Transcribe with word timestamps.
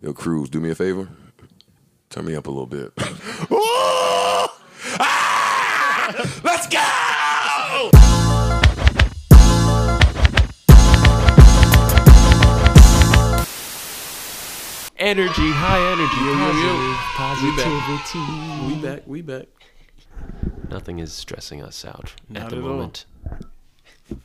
Yo, 0.00 0.12
Cruz, 0.12 0.48
do 0.48 0.60
me 0.60 0.70
a 0.70 0.74
favor. 0.74 1.08
Turn 2.10 2.24
me 2.26 2.34
up 2.34 2.46
a 2.46 2.50
little 2.50 2.66
bit. 2.66 2.92
Ah! 5.00 6.14
Let's 6.42 6.66
go! 6.68 7.90
Energy, 15.00 15.48
high 15.52 15.78
energy, 15.92 16.16
Yo, 16.16 16.32
yo, 16.34 16.50
yo. 16.90 16.94
positivity. 17.14 18.66
We 18.66 18.82
back. 18.82 19.02
We 19.06 19.22
back. 19.22 19.46
Nothing 20.70 20.98
is 20.98 21.12
stressing 21.12 21.62
us 21.62 21.84
out 21.84 22.14
Not 22.28 22.44
at 22.44 22.50
the 22.50 22.56
at 22.56 22.62
all. 22.62 22.68
moment. 22.70 23.04
You 24.10 24.16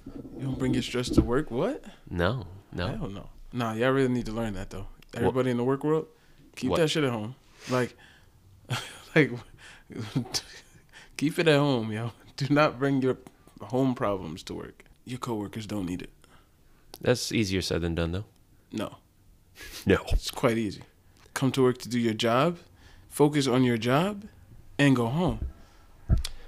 don't 0.42 0.58
bring 0.58 0.74
your 0.74 0.82
stress 0.82 1.10
to 1.10 1.22
work. 1.22 1.52
What? 1.52 1.84
No, 2.10 2.48
no. 2.72 2.88
Hell 2.88 3.08
no. 3.10 3.30
Nah, 3.54 3.74
y'all 3.74 3.92
really 3.92 4.12
need 4.12 4.26
to 4.26 4.32
learn 4.32 4.54
that 4.56 4.72
though. 4.72 4.88
Everybody 5.16 5.52
in 5.52 5.58
the 5.58 5.64
work 5.64 5.84
world, 5.84 6.08
keep 6.56 6.70
What? 6.72 6.80
that 6.80 6.90
shit 6.90 7.04
at 7.04 7.12
home. 7.12 7.36
Like, 7.70 7.96
like, 9.16 9.32
keep 11.18 11.38
it 11.40 11.48
at 11.48 11.58
home, 11.60 11.92
yo. 11.92 12.12
Do 12.38 12.48
not 12.54 12.80
bring 12.80 13.02
your 13.02 13.18
home 13.62 13.94
problems 13.96 14.44
to 14.44 14.54
work. 14.56 14.84
Your 15.06 15.20
coworkers 15.20 15.68
don't 15.68 15.86
need 15.86 16.02
it. 16.02 16.10
That's 17.02 17.32
easier 17.32 17.62
said 17.62 17.82
than 17.82 17.96
done, 17.96 18.12
though. 18.12 18.26
No, 18.72 18.98
No. 19.86 19.98
it's 20.10 20.32
quite 20.32 20.58
easy. 20.58 20.82
Come 21.34 21.52
to 21.52 21.62
work 21.64 21.78
to 21.80 21.90
do 21.90 22.00
your 22.00 22.14
job, 22.14 22.58
focus 23.10 23.46
on 23.48 23.64
your 23.64 23.78
job, 23.78 24.24
and 24.80 24.96
go 24.96 25.08
home. 25.08 25.40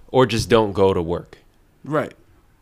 Or 0.07 0.25
just 0.25 0.49
don't 0.49 0.71
go 0.73 0.93
to 0.93 1.01
work. 1.01 1.37
Right. 1.83 2.13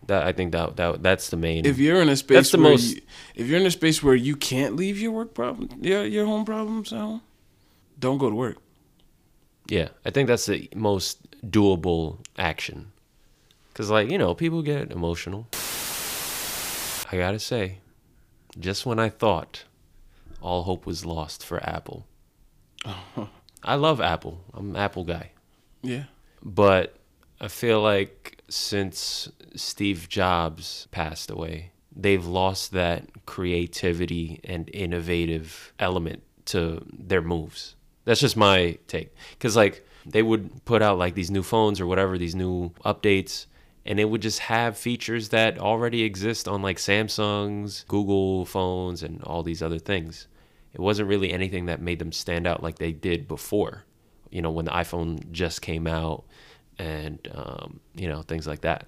That 0.07 0.23
I 0.23 0.34
think 0.34 0.52
that 0.52 0.75
that 0.77 1.02
that's 1.03 1.30
the 1.30 1.38
main. 1.38 1.66
If 1.66 1.77
you're 1.77 2.02
in 2.02 2.09
a 2.09 2.16
space 2.16 2.35
That's 2.38 2.52
the 2.52 2.57
where 2.59 2.71
most- 2.71 2.95
you, 2.95 3.02
if 3.35 3.48
you're 3.48 3.59
in 3.59 3.66
a 3.66 3.71
space 3.71 4.03
where 4.03 4.16
you 4.16 4.35
can't 4.35 4.76
leave 4.76 4.99
your 4.99 5.12
work 5.12 5.34
problem, 5.34 5.70
your 5.81 6.05
your 6.05 6.26
home 6.26 6.43
problems 6.45 6.91
at 6.91 6.99
home, 6.99 7.21
don't 7.99 8.17
go 8.17 8.29
to 8.29 8.35
work. 8.35 8.57
yeah, 9.70 9.90
I 10.05 10.10
think 10.12 10.27
that's 10.27 10.45
the 10.48 10.70
most 10.76 11.20
doable 11.49 12.18
action. 12.37 12.91
Cause 13.73 13.90
like 13.90 14.10
you 14.12 14.18
know, 14.18 14.34
people 14.35 14.62
get 14.62 14.91
emotional. 14.91 15.48
I 17.12 17.17
gotta 17.17 17.40
say, 17.40 17.77
just 18.60 18.85
when 18.85 18.99
I 18.99 19.10
thought 19.10 19.63
all 20.41 20.63
hope 20.63 20.85
was 20.85 21.05
lost 21.05 21.45
for 21.45 21.63
Apple, 21.63 22.05
I 23.63 23.76
love 23.76 24.01
Apple. 24.01 24.43
I'm 24.54 24.71
an 24.71 24.76
Apple 24.76 25.04
guy. 25.05 25.32
Yeah. 25.82 26.05
But 26.43 26.98
I 27.44 27.49
feel 27.49 27.82
like 27.82 28.41
since 28.48 29.30
Steve 29.54 30.08
Jobs 30.08 30.88
passed 30.91 31.30
away, 31.30 31.72
they've 31.94 32.26
lost 32.26 32.72
that 32.72 33.26
creativity 33.26 34.40
and 34.46 34.70
innovative 34.74 35.74
element 35.77 36.24
to 36.46 36.82
their 36.90 37.22
moves. 37.22 37.76
That's 38.05 38.22
just 38.22 38.38
my 38.38 38.77
take. 38.88 39.13
Because, 39.32 39.58
like, 39.58 39.85
they 40.05 40.24
would 40.24 40.63
put 40.63 40.82
out 40.82 40.98
like 40.98 41.16
these 41.16 41.30
new 41.30 41.44
phones 41.44 41.82
or 41.82 41.85
whatever, 41.85 42.18
these 42.18 42.34
new 42.34 42.70
updates, 42.85 43.48
and 43.85 44.00
it 44.00 44.05
would 44.05 44.22
just 44.22 44.40
have 44.40 44.78
features 44.78 45.28
that 45.30 45.60
already 45.60 46.04
exist 46.04 46.48
on 46.48 46.62
like 46.62 46.78
Samsung's, 46.78 47.84
Google 47.90 48.46
phones, 48.46 49.04
and 49.04 49.22
all 49.24 49.44
these 49.44 49.62
other 49.62 49.80
things. 49.80 50.28
It 50.74 50.80
wasn't 50.80 51.10
really 51.10 51.34
anything 51.34 51.66
that 51.66 51.82
made 51.82 52.00
them 52.00 52.13
stand 52.13 52.48
out 52.48 52.63
like 52.63 52.80
they 52.80 52.94
did 52.94 53.28
before 53.28 53.84
you 54.34 54.41
know, 54.41 54.50
when 54.50 54.66
the 54.66 54.72
iPhone 54.72 55.32
just 55.32 55.62
came 55.62 55.85
out 55.85 56.24
and, 56.79 57.20
um, 57.34 57.79
you 57.96 58.07
know, 58.07 58.21
things 58.21 58.48
like 58.48 58.62
that. 58.62 58.85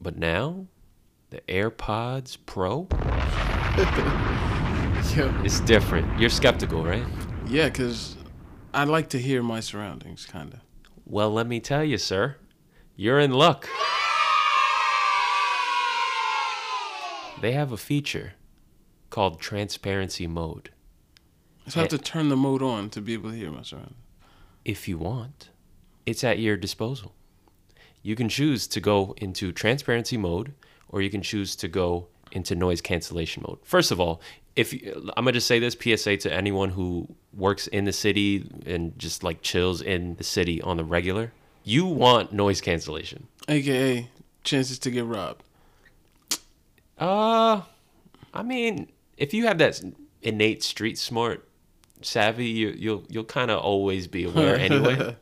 But 0.00 0.16
now, 0.16 0.66
the 1.30 1.40
AirPods 1.48 2.36
Pro 2.46 2.86
Yeah. 5.16 5.42
is 5.44 5.60
different. 5.60 6.18
You're 6.18 6.30
skeptical, 6.30 6.84
right? 6.84 7.04
Yeah, 7.46 7.66
because 7.68 8.16
I 8.74 8.84
like 8.84 9.08
to 9.10 9.18
hear 9.18 9.42
my 9.42 9.60
surroundings, 9.60 10.26
kind 10.26 10.52
of. 10.52 10.60
Well, 11.04 11.30
let 11.32 11.46
me 11.46 11.60
tell 11.60 11.84
you, 11.84 11.98
sir, 11.98 12.36
you're 12.96 13.20
in 13.20 13.30
luck. 13.32 13.68
They 17.40 17.52
have 17.52 17.70
a 17.70 17.76
feature 17.76 18.32
called 19.10 19.40
transparency 19.40 20.26
mode. 20.26 20.70
So 21.68 21.80
I 21.80 21.82
have 21.82 21.90
to 21.90 21.98
turn 21.98 22.28
the 22.28 22.36
mode 22.36 22.62
on 22.62 22.90
to 22.90 23.00
be 23.00 23.12
able 23.14 23.30
to 23.30 23.36
hear 23.36 23.50
my 23.50 23.62
surroundings. 23.62 23.96
if 24.64 24.88
you 24.88 24.98
want. 24.98 25.50
It's 26.06 26.24
at 26.24 26.38
your 26.38 26.56
disposal. 26.56 27.12
You 28.02 28.14
can 28.14 28.28
choose 28.28 28.66
to 28.68 28.80
go 28.80 29.14
into 29.18 29.52
transparency 29.52 30.16
mode 30.16 30.54
or 30.88 31.02
you 31.02 31.10
can 31.10 31.22
choose 31.22 31.56
to 31.56 31.68
go 31.68 32.06
into 32.32 32.54
noise 32.54 32.80
cancellation 32.80 33.42
mode. 33.46 33.58
First 33.64 33.90
of 33.90 34.00
all, 34.00 34.20
if 34.54 34.72
you, 34.72 35.10
I'm 35.16 35.24
going 35.24 35.32
to 35.34 35.38
just 35.38 35.46
say 35.48 35.58
this 35.58 35.76
PSA 35.78 36.16
to 36.18 36.32
anyone 36.32 36.70
who 36.70 37.08
works 37.34 37.66
in 37.66 37.84
the 37.84 37.92
city 37.92 38.48
and 38.64 38.98
just 38.98 39.22
like 39.22 39.42
chills 39.42 39.82
in 39.82 40.14
the 40.14 40.24
city 40.24 40.62
on 40.62 40.76
the 40.76 40.84
regular, 40.84 41.32
you 41.64 41.84
want 41.84 42.32
noise 42.32 42.60
cancellation. 42.60 43.26
AKA 43.48 44.08
chances 44.44 44.78
to 44.78 44.90
get 44.90 45.04
robbed. 45.04 45.42
Uh 46.98 47.62
I 48.32 48.42
mean, 48.42 48.88
if 49.16 49.34
you 49.34 49.46
have 49.46 49.58
that 49.58 49.82
innate 50.22 50.62
street 50.62 50.98
smart 50.98 51.46
savvy, 52.02 52.46
you, 52.46 52.68
you'll 52.68 53.04
you'll 53.08 53.24
kind 53.24 53.50
of 53.50 53.58
always 53.58 54.06
be 54.06 54.24
aware 54.24 54.56
anyway. 54.68 55.16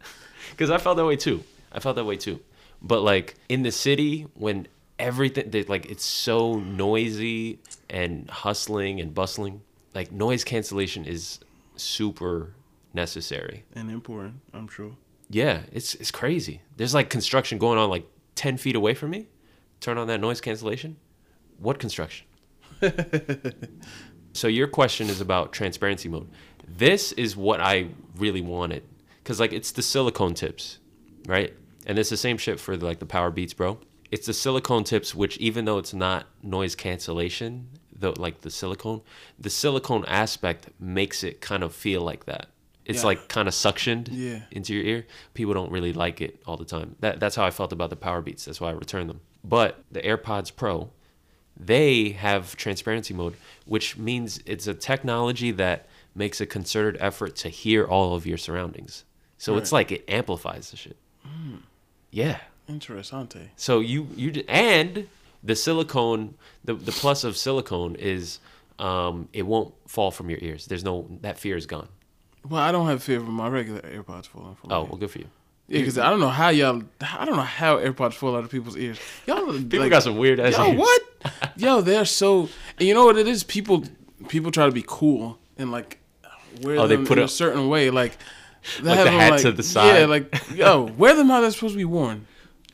Because 0.55 0.71
I 0.71 0.79
felt 0.79 0.97
that 0.99 1.05
way 1.05 1.17
too. 1.17 1.43
I 1.73 1.81
felt 1.81 1.97
that 1.97 2.05
way 2.05 2.17
too. 2.17 2.39
But 2.81 3.03
like 3.03 3.35
in 3.49 3.63
the 3.63 3.73
city, 3.73 4.27
when 4.35 4.69
everything 4.99 5.51
they, 5.51 5.65
like 5.65 5.87
it's 5.87 6.05
so 6.05 6.59
noisy 6.61 7.59
and 7.91 8.31
hustling 8.31 9.01
and 9.01 9.13
bustling, 9.13 9.63
like 9.95 10.13
noise 10.13 10.45
cancellation 10.45 11.05
is 11.05 11.41
super 11.77 12.53
necessary. 12.93 13.65
And 13.75 13.91
important, 13.91 14.41
I'm 14.53 14.69
sure. 14.69 14.93
Yeah, 15.29 15.63
it's 15.73 15.95
it's 15.97 16.11
crazy. 16.11 16.61
There's 16.77 16.95
like 16.95 17.11
construction 17.11 17.59
going 17.59 17.79
on 17.79 17.91
like 17.91 18.07
ten 18.37 18.57
feet 18.57 18.77
away 18.77 18.95
from 18.95 19.11
me. 19.11 19.27
Turn 19.81 19.99
on 19.99 20.07
that 20.07 20.21
noise 20.21 20.41
cancellation. 20.41 20.97
What 21.59 21.79
construction? 21.79 22.27
so 24.33 24.47
your 24.49 24.69
question 24.69 25.09
is 25.09 25.21
about 25.21 25.53
transparency 25.53 26.09
mode. 26.09 26.29
This 26.67 27.13
is 27.13 27.37
what 27.37 27.61
I 27.61 27.89
really 28.17 28.41
wanted 28.41 28.83
because 29.25 29.41
like 29.41 29.53
it's 29.53 29.73
the 29.73 29.83
silicone 29.83 30.35
tips, 30.35 30.79
right? 31.27 31.53
And 31.87 31.99
it's 31.99 32.11
the 32.11 32.17
same 32.17 32.39
shit 32.39 32.61
for 32.61 32.77
like 32.77 32.99
the 33.01 33.07
Powerbeats, 33.07 33.57
bro. 33.57 33.79
It's 34.11 34.27
the 34.27 34.35
silicone 34.35 34.85
tips, 34.85 35.15
which 35.15 35.39
even 35.39 35.65
though 35.65 35.79
it's 35.79 35.93
not 35.95 36.27
noise 36.43 36.75
cancellation, 36.77 37.69
though 37.99 38.15
like 38.17 38.43
the 38.43 38.51
silicone, 38.51 39.01
the 39.39 39.51
silicone 39.51 40.05
aspect 40.07 40.69
makes 40.79 41.25
it 41.25 41.41
kind 41.41 41.63
of 41.63 41.75
feel 41.75 42.03
like 42.03 42.27
that. 42.27 42.47
It's 42.85 43.01
Yeah. 43.01 43.07
like 43.07 43.29
kind 43.29 43.49
of 43.49 43.55
suctioned 43.55 44.09
Yeah. 44.13 44.43
into 44.51 44.75
your 44.75 44.85
ear. 44.85 45.07
People 45.33 45.55
don't 45.55 45.73
really 45.73 45.95
like 45.95 46.21
it 46.21 46.41
all 46.47 46.57
the 46.59 46.67
time. 46.67 46.97
That 47.01 47.19
that's 47.19 47.35
how 47.35 47.45
I 47.45 47.51
felt 47.51 47.73
about 47.73 47.91
the 47.91 47.97
Powerbeats. 47.97 48.45
That's 48.45 48.61
why 48.61 48.69
I 48.69 48.73
returned 48.73 49.09
them. 49.09 49.21
But 49.43 49.83
the 49.91 50.01
AirPods 50.03 50.55
Pro, 50.55 50.91
they 51.57 52.11
have 52.11 52.57
transparency 52.57 53.15
mode, 53.15 53.35
which 53.65 53.97
means 53.97 54.41
it's 54.45 54.67
a 54.67 54.75
technology 54.75 55.51
that 55.53 55.87
makes 56.15 56.41
a 56.41 56.47
concerted 56.47 57.01
effort 57.01 57.37
to 57.37 57.49
hear 57.49 57.85
all 57.85 58.15
of 58.15 58.27
your 58.27 58.39
surroundings. 58.39 59.05
So 59.39 59.57
it's 59.57 59.73
like 59.73 59.93
it 59.93 60.05
amplifies 60.09 60.71
the 60.71 60.77
shit. 60.77 60.97
Yeah. 62.11 62.39
Interessante. 62.69 63.49
So 63.57 63.81
you 63.81 64.09
you 64.17 64.45
and 64.49 65.09
the 65.43 65.55
silicone 65.57 66.35
the 66.65 66.75
the 66.75 66.93
plus 66.93 67.25
of 67.25 67.37
silicone 67.37 67.95
is 67.97 68.39
um 68.79 69.29
it 69.33 69.43
won't 69.43 69.75
fall 69.87 70.11
from 70.11 70.31
your 70.31 70.39
ears. 70.41 70.67
There's 70.67 70.85
no 70.85 71.07
that 71.21 71.39
fear 71.39 71.57
is 71.57 71.67
gone. 71.67 71.89
Well, 72.49 72.61
I 72.61 72.73
don't 72.73 72.87
have 72.87 73.03
fear 73.03 73.19
of 73.19 73.29
my 73.29 73.49
regular 73.49 73.81
AirPods 73.81 74.27
falling 74.27 74.55
from 74.55 74.73
Oh, 74.73 74.85
well 74.85 74.97
good 74.97 75.11
for 75.11 75.19
you. 75.19 75.27
Yeah, 75.67 75.81
because 75.81 75.97
I 75.99 76.11
don't 76.11 76.21
know 76.21 76.29
how 76.29 76.51
y'all. 76.51 76.83
I 77.01 77.25
don't 77.25 77.37
know 77.37 77.43
how 77.43 77.79
AirPods 77.79 78.15
fall 78.15 78.37
out 78.37 78.45
of 78.45 78.51
people's 78.51 78.77
ears. 78.77 78.99
Y'all 79.27 79.47
People 79.53 79.81
like, 79.81 79.91
got 79.91 80.03
some 80.03 80.17
weird 80.19 80.39
ass 80.39 80.57
Yo, 80.57 80.67
ears. 80.69 80.79
what? 80.79 81.03
Yo, 81.57 81.81
they're 81.81 82.05
so. 82.05 82.49
And 82.79 82.87
you 82.87 82.93
know 82.95 83.07
what 83.07 83.17
it 83.17 83.27
is? 83.27 83.45
People, 83.45 83.85
people 84.29 84.51
try 84.51 84.67
to 84.67 84.73
be 84.73 84.85
cool 84.87 85.39
and 85.57 85.73
like 85.73 85.99
wear 86.61 86.79
Oh, 86.79 86.87
they 86.87 86.97
them 86.97 87.07
put 87.07 87.17
in 87.19 87.25
a 87.25 87.29
certain 87.29 87.69
way, 87.71 87.89
like 87.91 88.19
Like 88.83 89.05
the 89.05 89.11
hat 89.11 89.31
like- 89.33 89.43
to 89.43 89.53
the 89.53 89.63
side. 89.63 89.99
Yeah, 89.99 90.07
like 90.07 90.35
yo, 90.55 90.85
wear 90.97 91.15
them 91.15 91.29
how 91.29 91.41
they're 91.41 91.51
supposed 91.51 91.75
to 91.75 91.79
be 91.79 91.85
worn, 91.85 92.27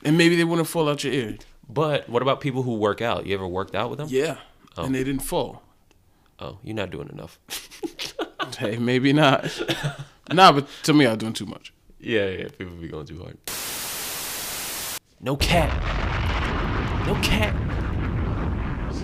and 0.04 0.16
maybe 0.16 0.37
they 0.37 0.44
wouldn't 0.44 0.69
fall 0.69 0.88
out 0.88 1.02
your 1.04 1.12
ear. 1.12 1.37
But 1.69 2.08
what 2.08 2.22
about 2.22 2.40
people 2.40 2.62
who 2.62 2.75
work 2.76 3.00
out? 3.00 3.26
You 3.26 3.34
ever 3.34 3.46
worked 3.46 3.75
out 3.75 3.90
with 3.90 3.98
them? 3.98 4.08
Yeah, 4.10 4.38
oh. 4.76 4.84
and 4.84 4.94
they 4.94 5.04
didn't 5.04 5.22
fall. 5.22 5.62
Oh, 6.38 6.58
you're 6.62 6.75
not 6.76 6.90
doing 6.90 7.08
enough. 7.08 7.38
Hey, 8.58 8.76
maybe 8.78 9.12
not. 9.12 9.48
nah, 10.32 10.50
but 10.52 10.66
to 10.82 10.92
me, 10.92 11.06
I'm 11.06 11.16
doing 11.19 11.32
too 11.32 11.46
much. 11.46 11.72
yeah, 11.98 12.26
yeah, 12.28 12.48
people 12.58 12.75
be 12.76 12.88
going 12.88 13.06
too 13.06 13.22
hard. 13.22 13.38
No 15.20 15.37
cap. 15.37 15.70
No 17.06 17.14
cap. 17.22 17.54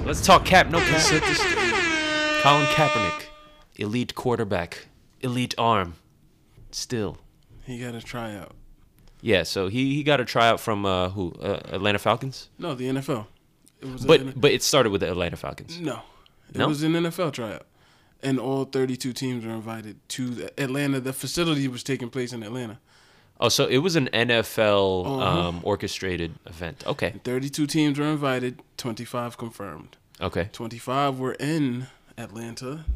Let's 0.04 0.20
talk 0.24 0.44
cap. 0.44 0.68
No 0.70 0.78
cap. 0.78 1.00
Set 1.00 1.22
the 1.22 1.34
stage. 1.34 2.42
Colin 2.42 2.66
Kaepernick, 2.66 3.24
elite 3.76 4.14
quarterback, 4.14 4.86
elite 5.20 5.54
arm. 5.58 5.94
Still, 6.70 7.18
He 7.64 7.78
got 7.78 7.94
a 7.94 8.00
tryout. 8.02 8.52
yeah. 9.22 9.42
So 9.44 9.68
he 9.68 9.94
he 9.94 10.02
got 10.02 10.20
a 10.20 10.24
tryout 10.24 10.60
from 10.60 10.84
uh, 10.84 11.08
who? 11.10 11.32
Uh, 11.40 11.60
Atlanta 11.72 11.98
Falcons. 11.98 12.48
No, 12.58 12.74
the 12.74 12.86
NFL. 12.88 13.26
It 13.80 13.88
was 13.92 14.04
But 14.04 14.38
but 14.40 14.50
it 14.52 14.62
started 14.62 14.90
with 14.90 15.00
the 15.00 15.10
Atlanta 15.10 15.36
Falcons. 15.36 15.78
no, 15.80 16.00
it 16.50 16.56
No? 16.58 16.68
was 16.68 16.82
an 16.82 16.92
NFL 16.94 17.32
tryout. 17.32 17.66
and 18.22 18.38
all 18.40 18.64
32 18.64 19.12
teams 19.12 19.44
were 19.44 19.52
invited 19.52 19.96
to 20.08 20.48
Atlanta. 20.58 21.00
The 21.00 21.12
facility 21.12 21.68
was 21.68 21.82
taking 21.82 22.08
place 22.10 22.32
in 22.32 22.42
Atlanta. 22.42 22.78
Oh, 23.38 23.50
so 23.50 23.66
it 23.66 23.78
was 23.78 23.94
an 23.96 24.08
NFL 24.12 25.04
Uh-huh. 25.04 25.48
um, 25.48 25.60
orchestrated 25.62 26.32
event. 26.46 26.82
Okay. 26.86 27.12
32 27.24 27.66
teams 27.66 27.98
were 27.98 28.06
invited, 28.06 28.62
25 28.78 29.36
confirmed. 29.36 29.98
Okay. 30.20 30.48
25 30.52 31.18
were 31.18 31.34
in 31.34 31.86
Atlanta. 32.16 32.86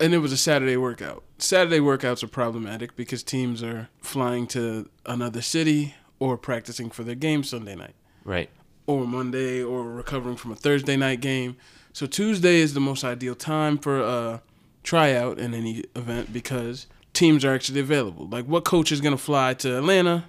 And 0.00 0.12
it 0.12 0.18
was 0.18 0.32
a 0.32 0.36
Saturday 0.36 0.76
workout. 0.76 1.22
Saturday 1.38 1.78
workouts 1.78 2.22
are 2.22 2.28
problematic 2.28 2.96
because 2.96 3.22
teams 3.22 3.62
are 3.62 3.88
flying 4.00 4.46
to 4.48 4.88
another 5.06 5.40
city 5.42 5.94
or 6.18 6.36
practicing 6.36 6.90
for 6.90 7.04
their 7.04 7.14
game 7.14 7.44
Sunday 7.44 7.74
night 7.76 7.94
Right. 8.24 8.50
or 8.86 9.06
Monday 9.06 9.62
or 9.62 9.84
recovering 9.84 10.36
from 10.36 10.50
a 10.52 10.56
Thursday 10.56 10.96
night 10.96 11.20
game. 11.20 11.56
So 11.92 12.06
Tuesday 12.06 12.56
is 12.56 12.74
the 12.74 12.80
most 12.80 13.04
ideal 13.04 13.34
time 13.36 13.78
for 13.78 14.00
a 14.00 14.42
tryout 14.82 15.38
in 15.38 15.54
any 15.54 15.84
event 15.94 16.32
because 16.32 16.86
teams 17.12 17.44
are 17.44 17.54
actually 17.54 17.80
available. 17.80 18.26
Like 18.26 18.46
what 18.46 18.64
coach 18.64 18.90
is 18.90 19.00
going 19.00 19.16
to 19.16 19.22
fly 19.22 19.54
to 19.54 19.78
Atlanta 19.78 20.24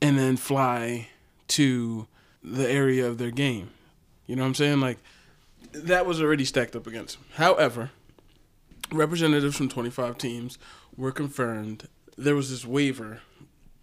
and 0.00 0.18
then 0.18 0.36
fly 0.36 1.08
to 1.48 2.08
the 2.42 2.68
area 2.68 3.06
of 3.06 3.18
their 3.18 3.30
game? 3.30 3.70
You 4.26 4.34
know 4.34 4.42
what 4.42 4.48
I'm 4.48 4.54
saying? 4.54 4.80
Like 4.80 4.98
that 5.72 6.04
was 6.04 6.20
already 6.20 6.44
stacked 6.44 6.74
up 6.74 6.86
against 6.88 7.16
them. 7.16 7.26
However, 7.34 7.90
representatives 8.92 9.56
from 9.56 9.68
25 9.68 10.18
teams 10.18 10.58
were 10.96 11.12
confirmed. 11.12 11.88
There 12.16 12.34
was 12.36 12.50
this 12.50 12.64
waiver 12.66 13.20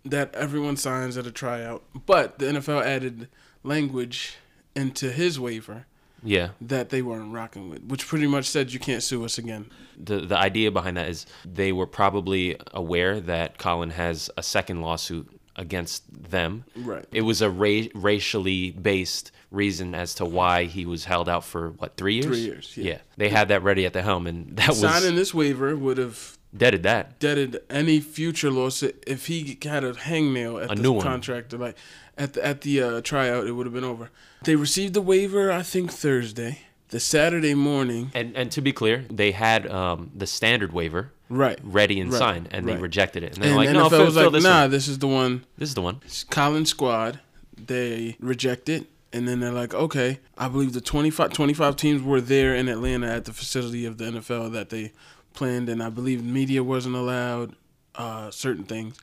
that 0.06 0.33
everyone 0.35 0.77
signs 0.77 1.17
at 1.17 1.25
a 1.27 1.31
tryout, 1.31 1.83
but 2.06 2.39
the 2.39 2.45
NFL 2.45 2.83
added 2.83 3.27
language 3.63 4.38
into 4.75 5.11
his 5.11 5.39
waiver 5.39 5.85
Yeah. 6.23 6.50
that 6.61 6.89
they 6.89 7.01
weren't 7.01 7.33
rocking 7.33 7.69
with, 7.69 7.83
which 7.83 8.07
pretty 8.07 8.27
much 8.27 8.45
said 8.45 8.71
you 8.71 8.79
can't 8.79 9.03
sue 9.03 9.25
us 9.25 9.38
again. 9.38 9.69
The 9.97 10.21
the 10.21 10.38
idea 10.38 10.71
behind 10.71 10.95
that 10.97 11.09
is 11.09 11.25
they 11.45 11.71
were 11.71 11.88
probably 11.88 12.55
aware 12.73 13.19
that 13.19 13.57
Colin 13.57 13.89
has 13.91 14.29
a 14.38 14.44
second 14.44 14.81
lawsuit 14.81 15.27
against 15.55 16.03
them. 16.31 16.63
Right. 16.75 17.05
It 17.12 17.21
was 17.23 17.41
a 17.41 17.50
ra- 17.50 17.88
racially 17.94 18.71
based 18.71 19.31
reason 19.51 19.96
as 19.96 20.13
to 20.16 20.25
why 20.25 20.66
he 20.66 20.86
was 20.86 21.06
held 21.06 21.28
out 21.30 21.44
for 21.44 21.69
what 21.72 21.98
three 21.98 22.16
years. 22.16 22.25
Three 22.25 22.40
years, 22.42 22.74
yeah. 22.78 23.00
They 23.18 23.30
had 23.30 23.48
that 23.50 23.63
ready 23.63 23.86
at 23.86 23.94
the 23.94 24.01
helm, 24.01 24.28
and 24.28 24.56
that 24.57 24.69
was 24.69 24.80
Signing 24.80 25.16
this 25.16 25.34
waiver 25.34 25.75
would 25.75 25.98
have 25.98 26.38
deaded 26.56 26.84
that. 26.84 27.19
deaded 27.19 27.60
any 27.69 28.00
future 28.00 28.50
lawsuit 28.51 29.04
if 29.07 29.28
he 29.28 29.57
had 29.63 29.84
a 29.84 29.94
hangnail 29.94 30.63
at 30.63 30.72
A 30.72 30.75
the 30.75 30.81
new 30.81 30.94
one. 30.94 31.04
contract. 31.04 31.54
Like 31.54 31.78
at 32.18 32.34
the 32.34 32.46
at 32.46 32.62
the 32.62 32.81
uh, 32.81 33.01
tryout, 33.01 33.48
it 33.48 33.54
would 33.54 33.66
have 33.66 33.74
been 33.74 33.84
over. 33.84 34.10
They 34.44 34.56
received 34.56 34.94
the 34.94 35.01
waiver, 35.01 35.51
I 35.51 35.62
think 35.63 35.92
Thursday. 35.92 36.60
The 36.90 37.00
Saturday 37.00 37.54
morning, 37.54 38.10
And 38.16 38.36
and 38.36 38.51
to 38.51 38.62
be 38.62 38.74
clear, 38.74 39.06
they 39.12 39.31
had 39.31 39.68
um, 39.68 40.10
the 40.16 40.25
standard 40.25 40.74
waiver 40.74 41.12
right? 41.30 41.60
ready 41.63 42.00
and 42.00 42.12
Right, 42.12 42.18
signed, 42.18 42.48
and 42.50 42.68
they 42.68 42.72
right. 42.74 42.81
rejected 42.81 43.22
it. 43.22 43.36
And 43.36 43.44
they're 43.44 43.50
And 43.51 43.57
like, 43.57 43.68
the 43.68 43.74
no, 43.74 43.90
NFL 43.90 44.06
was 44.06 44.16
like, 44.16 44.31
this 44.31 44.44
"Nah, 44.44 44.62
one. 44.62 44.72
this 44.72 44.88
is 44.88 44.98
the 44.98 45.07
one." 45.07 45.46
This 45.60 45.69
is 45.69 45.75
the 45.75 45.84
one. 45.84 46.01
Colin's 46.31 46.69
squad, 46.72 47.19
they 47.56 48.18
reject 48.19 48.69
it. 48.69 48.88
And 49.11 49.27
then 49.27 49.39
they're 49.39 49.51
like, 49.51 49.73
okay, 49.73 50.19
I 50.38 50.47
believe 50.47 50.73
the 50.73 50.81
25, 50.81 51.33
25 51.33 51.75
teams 51.75 52.01
were 52.03 52.21
there 52.21 52.53
in 52.53 52.67
Atlanta 52.67 53.07
at 53.07 53.25
the 53.25 53.33
facility 53.33 53.85
of 53.85 53.97
the 53.97 54.06
NFL 54.06 54.51
that 54.53 54.69
they 54.69 54.91
planned. 55.33 55.67
And 55.67 55.81
I 55.81 55.89
believe 55.89 56.23
media 56.23 56.63
wasn't 56.63 56.95
allowed, 56.95 57.56
uh, 57.95 58.29
certain 58.29 58.65
things. 58.65 58.97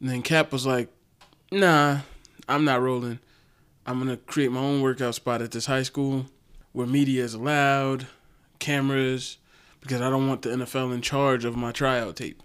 And 0.00 0.08
then 0.08 0.22
Cap 0.22 0.52
was 0.52 0.64
like, 0.64 0.88
nah, 1.50 2.00
I'm 2.48 2.64
not 2.64 2.80
rolling. 2.80 3.18
I'm 3.84 3.96
going 3.96 4.10
to 4.10 4.16
create 4.16 4.52
my 4.52 4.60
own 4.60 4.80
workout 4.80 5.14
spot 5.14 5.42
at 5.42 5.50
this 5.50 5.66
high 5.66 5.82
school 5.82 6.26
where 6.72 6.86
media 6.86 7.24
is 7.24 7.34
allowed, 7.34 8.06
cameras, 8.58 9.38
because 9.80 10.00
I 10.00 10.10
don't 10.10 10.28
want 10.28 10.42
the 10.42 10.50
NFL 10.50 10.94
in 10.94 11.02
charge 11.02 11.44
of 11.44 11.56
my 11.56 11.72
tryout 11.72 12.16
tape. 12.16 12.42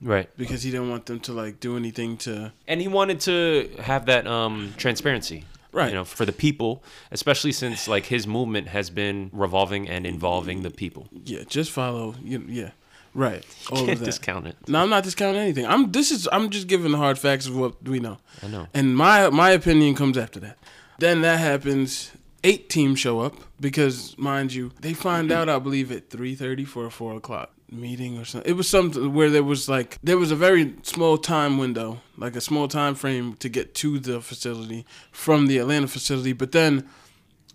Right. 0.00 0.28
Because 0.36 0.62
he 0.62 0.70
didn't 0.70 0.90
want 0.90 1.06
them 1.06 1.20
to 1.20 1.32
like 1.32 1.60
do 1.60 1.76
anything 1.76 2.16
to 2.18 2.52
and 2.66 2.80
he 2.80 2.88
wanted 2.88 3.20
to 3.20 3.70
have 3.78 4.06
that 4.06 4.26
um, 4.26 4.74
transparency 4.76 5.44
Right. 5.72 5.88
you 5.88 5.94
know 5.94 6.04
for 6.04 6.26
the 6.26 6.32
people 6.32 6.82
especially 7.10 7.52
since 7.52 7.88
like 7.88 8.06
his 8.06 8.26
movement 8.26 8.68
has 8.68 8.90
been 8.90 9.30
revolving 9.32 9.88
and 9.88 10.06
involving 10.06 10.62
the 10.62 10.70
people 10.70 11.08
Yeah, 11.24 11.44
just 11.48 11.70
follow. 11.70 12.14
You, 12.22 12.44
yeah, 12.46 12.70
right. 13.14 13.42
All 13.70 13.78
can't 13.78 13.90
of 13.92 13.98
that. 14.00 14.04
discount 14.04 14.46
it 14.46 14.56
No, 14.68 14.82
I'm 14.82 14.90
not 14.90 15.02
discounting 15.04 15.40
anything. 15.40 15.66
I'm. 15.66 15.90
This 15.92 16.10
is. 16.10 16.28
I'm 16.30 16.50
just 16.50 16.66
giving 16.68 16.92
the 16.92 16.98
hard 16.98 17.18
facts 17.18 17.46
of 17.48 17.56
what 17.56 17.82
we 17.88 17.98
know. 18.00 18.18
i 18.42 18.48
know 18.48 18.66
And 18.74 18.94
my 18.96 19.30
my 19.30 19.50
opinion 19.50 19.94
comes 19.94 20.16
after 20.18 20.40
that. 20.40 20.58
Then 20.98 21.22
that 21.22 21.38
happens. 21.38 22.12
Eight 22.44 22.68
teams 22.68 22.98
show 22.98 23.20
up 23.20 23.34
because, 23.60 24.16
mind 24.18 24.52
you, 24.52 24.72
they 24.80 24.94
find 24.94 25.30
out. 25.36 25.48
I 25.48 25.58
believe 25.58 25.90
at 25.92 26.10
three 26.10 26.34
thirty 26.34 26.64
for 26.64 26.90
four 26.90 27.14
o'clock 27.16 27.48
meeting 27.72 28.18
or 28.18 28.24
something. 28.24 28.48
It 28.48 28.54
was 28.54 28.68
something 28.68 29.12
where 29.12 29.30
there 29.30 29.42
was 29.42 29.68
like 29.68 29.98
there 30.02 30.18
was 30.18 30.30
a 30.30 30.36
very 30.36 30.74
small 30.82 31.18
time 31.18 31.58
window, 31.58 32.00
like 32.16 32.36
a 32.36 32.40
small 32.40 32.68
time 32.68 32.94
frame 32.94 33.34
to 33.36 33.48
get 33.48 33.74
to 33.76 33.98
the 33.98 34.20
facility 34.20 34.84
from 35.10 35.46
the 35.46 35.58
Atlanta 35.58 35.88
facility. 35.88 36.32
But 36.32 36.52
then 36.52 36.88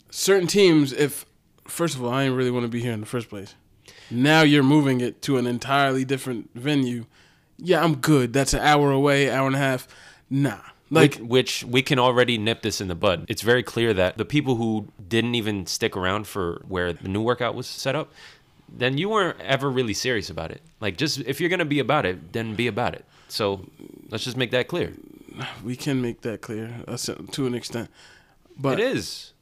certain 0.10 0.48
teams, 0.48 0.94
if 0.94 1.26
first 1.68 1.96
of 1.96 2.04
all, 2.04 2.12
I 2.12 2.24
didn't 2.24 2.38
really 2.38 2.52
want 2.52 2.64
to 2.64 2.70
be 2.70 2.82
here 2.82 2.94
in 2.94 3.00
the 3.00 3.06
first 3.06 3.30
place. 3.30 3.56
Now 4.10 4.42
you're 4.42 4.64
moving 4.64 5.02
it 5.02 5.22
to 5.24 5.38
an 5.38 5.48
entirely 5.48 6.06
different 6.06 6.50
venue. 6.54 7.06
Yeah, 7.58 7.84
I'm 7.84 7.96
good. 7.96 8.34
That's 8.34 8.54
an 8.54 8.62
hour 8.62 8.92
away, 8.92 9.30
hour 9.30 9.48
and 9.48 9.56
a 9.56 9.60
half. 9.60 9.88
Nah. 10.30 10.60
Like 10.90 11.16
which, 11.16 11.20
which 11.20 11.64
we 11.66 11.82
can 11.82 12.00
already 12.00 12.38
nip 12.38 12.62
this 12.62 12.80
in 12.80 12.88
the 12.88 12.96
bud 12.96 13.26
it's 13.28 13.42
very 13.42 13.62
clear 13.62 13.94
that 13.94 14.18
the 14.18 14.24
people 14.24 14.56
who 14.56 14.88
didn't 15.06 15.36
even 15.36 15.66
stick 15.66 15.98
around 15.98 16.28
for 16.28 16.64
where 16.66 16.94
the 16.94 17.10
new 17.10 17.22
workout 17.22 17.56
was 17.56 17.68
set 17.68 17.94
up 17.94 18.14
then 18.70 18.98
you 18.98 19.10
weren't 19.10 19.40
ever 19.42 19.70
really 19.70 19.94
serious 19.94 20.30
about 20.30 20.52
it 20.52 20.62
like 20.82 20.98
just 20.98 21.20
if 21.20 21.40
you're 21.40 21.50
gonna 21.50 21.66
be 21.66 21.80
about 21.80 22.06
it 22.06 22.34
then 22.34 22.56
be 22.56 22.68
about 22.68 22.94
it 22.94 23.06
so 23.28 23.66
let's 24.10 24.24
just 24.24 24.38
make 24.38 24.52
that 24.52 24.68
clear 24.68 24.94
we 25.64 25.76
can 25.76 26.02
make 26.02 26.22
that 26.22 26.42
clear 26.42 26.84
uh, 26.88 26.98
to 26.98 27.46
an 27.46 27.54
extent. 27.54 27.90
But 28.58 28.80
it 28.80 28.88
is 28.98 29.34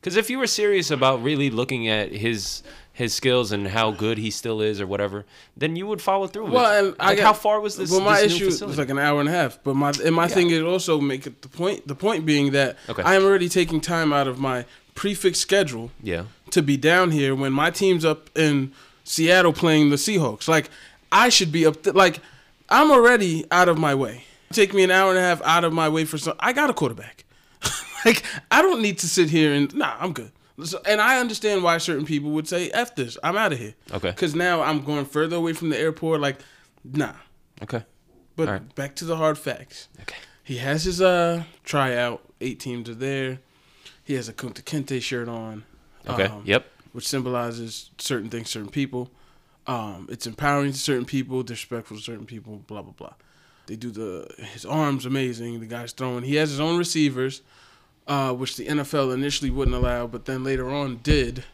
because 0.00 0.16
if 0.16 0.28
you 0.28 0.38
were 0.38 0.46
serious 0.48 0.90
about 0.90 1.22
really 1.22 1.50
looking 1.50 1.88
at 1.88 2.10
his 2.12 2.62
his 2.92 3.14
skills 3.14 3.52
and 3.52 3.68
how 3.68 3.90
good 3.90 4.18
he 4.18 4.30
still 4.30 4.60
is 4.60 4.80
or 4.80 4.86
whatever, 4.86 5.24
then 5.56 5.76
you 5.76 5.86
would 5.86 6.00
follow 6.02 6.26
through. 6.26 6.44
with 6.44 6.54
Well, 6.54 6.72
it. 6.72 6.86
and 6.88 6.96
I 7.00 7.08
like 7.10 7.18
got, 7.18 7.24
how 7.26 7.32
far 7.32 7.60
was 7.60 7.76
this? 7.76 7.90
Well, 7.90 8.00
my 8.00 8.20
this 8.20 8.34
issue 8.34 8.46
was 8.66 8.78
like 8.78 8.90
an 8.90 8.98
hour 8.98 9.20
and 9.20 9.28
a 9.28 9.32
half. 9.32 9.62
But 9.62 9.74
my 9.74 9.92
and 10.04 10.14
my 10.14 10.28
thing 10.28 10.50
is 10.50 10.62
also 10.62 11.00
make 11.00 11.26
it 11.26 11.42
the 11.42 11.48
point. 11.48 11.86
The 11.86 11.94
point 11.94 12.26
being 12.26 12.52
that 12.52 12.76
Okay. 12.88 13.02
I 13.02 13.14
am 13.14 13.24
already 13.24 13.48
taking 13.48 13.80
time 13.80 14.12
out 14.12 14.26
of 14.26 14.38
my 14.38 14.64
prefix 14.94 15.38
schedule 15.40 15.90
yeah, 16.02 16.24
to 16.54 16.62
be 16.62 16.76
down 16.76 17.10
here 17.10 17.34
when 17.34 17.52
my 17.52 17.70
team's 17.70 18.04
up 18.04 18.30
in 18.36 18.72
Seattle 19.04 19.52
playing 19.52 19.90
the 19.90 19.96
Seahawks. 19.96 20.48
Like 20.48 20.70
I 21.12 21.28
should 21.28 21.52
be 21.52 21.66
up. 21.66 21.82
Th- 21.82 21.94
like 21.94 22.20
I'm 22.68 22.90
already 22.90 23.44
out 23.50 23.68
of 23.68 23.76
my 23.78 23.94
way. 23.94 24.24
Take 24.52 24.72
me 24.72 24.82
an 24.84 24.90
hour 24.90 25.10
and 25.10 25.18
a 25.18 25.22
half 25.22 25.42
out 25.42 25.64
of 25.64 25.72
my 25.72 25.88
way 25.88 26.04
for 26.04 26.16
some. 26.18 26.36
I 26.40 26.52
got 26.52 26.70
a 26.70 26.74
quarterback. 26.74 27.24
like 28.04 28.22
I 28.50 28.62
don't 28.62 28.80
need 28.82 28.98
to 28.98 29.08
sit 29.08 29.30
here 29.30 29.52
and 29.52 29.74
nah. 29.74 29.96
I'm 29.98 30.12
good. 30.12 30.30
So, 30.62 30.80
and 30.86 31.00
I 31.00 31.18
understand 31.18 31.64
why 31.64 31.78
certain 31.78 32.04
people 32.06 32.30
would 32.30 32.46
say 32.46 32.70
"f 32.70 32.94
this." 32.94 33.18
I'm 33.24 33.36
out 33.36 33.52
of 33.52 33.58
here. 33.58 33.74
Okay. 33.92 34.10
Because 34.10 34.34
now 34.36 34.62
I'm 34.62 34.82
going 34.84 35.04
further 35.04 35.34
away 35.36 35.52
from 35.52 35.70
the 35.70 35.78
airport. 35.78 36.20
Like, 36.20 36.38
nah. 36.84 37.14
okay, 37.62 37.82
But 38.36 38.48
right. 38.48 38.74
back 38.76 38.94
to 38.96 39.04
the 39.04 39.16
hard 39.16 39.36
facts. 39.36 39.88
okay, 40.02 40.16
He 40.44 40.58
has 40.58 40.84
his 40.84 41.00
uh 41.02 41.42
tryout. 41.64 42.22
Eight 42.40 42.60
teams 42.60 42.88
are 42.88 42.94
there. 42.94 43.40
He 44.04 44.14
has 44.14 44.28
a 44.28 44.32
Kunta 44.32 44.62
Kinte 44.62 45.02
shirt 45.02 45.28
on. 45.28 45.64
Okay, 46.08 46.24
um, 46.26 46.42
yep, 46.44 46.66
Which 46.92 47.06
symbolizes 47.08 47.90
certain 47.98 48.28
things, 48.30 48.50
certain 48.50 48.70
people. 48.70 49.10
Um, 49.66 50.08
it's 50.10 50.26
empowering 50.26 50.72
to 50.72 50.78
certain 50.78 51.06
people, 51.06 51.42
disrespectful 51.42 51.96
to 51.96 52.02
certain 52.02 52.26
people. 52.26 52.62
Blah 52.66 52.82
blah 52.82 52.92
blah. 52.92 53.12
They 53.66 53.76
do 53.76 53.90
the 53.90 54.28
his 54.52 54.64
arms 54.66 55.06
amazing. 55.06 55.60
The 55.60 55.66
guy's 55.66 55.92
throwing. 55.92 56.24
He 56.24 56.34
has 56.36 56.50
his 56.50 56.60
own 56.60 56.76
receivers, 56.78 57.40
uh, 58.06 58.32
which 58.34 58.56
the 58.56 58.66
NFL 58.66 59.12
initially 59.14 59.50
wouldn't 59.50 59.74
allow, 59.76 60.06
but 60.06 60.26
then 60.26 60.44
later 60.44 60.68
on 60.70 60.98
did. 61.02 61.44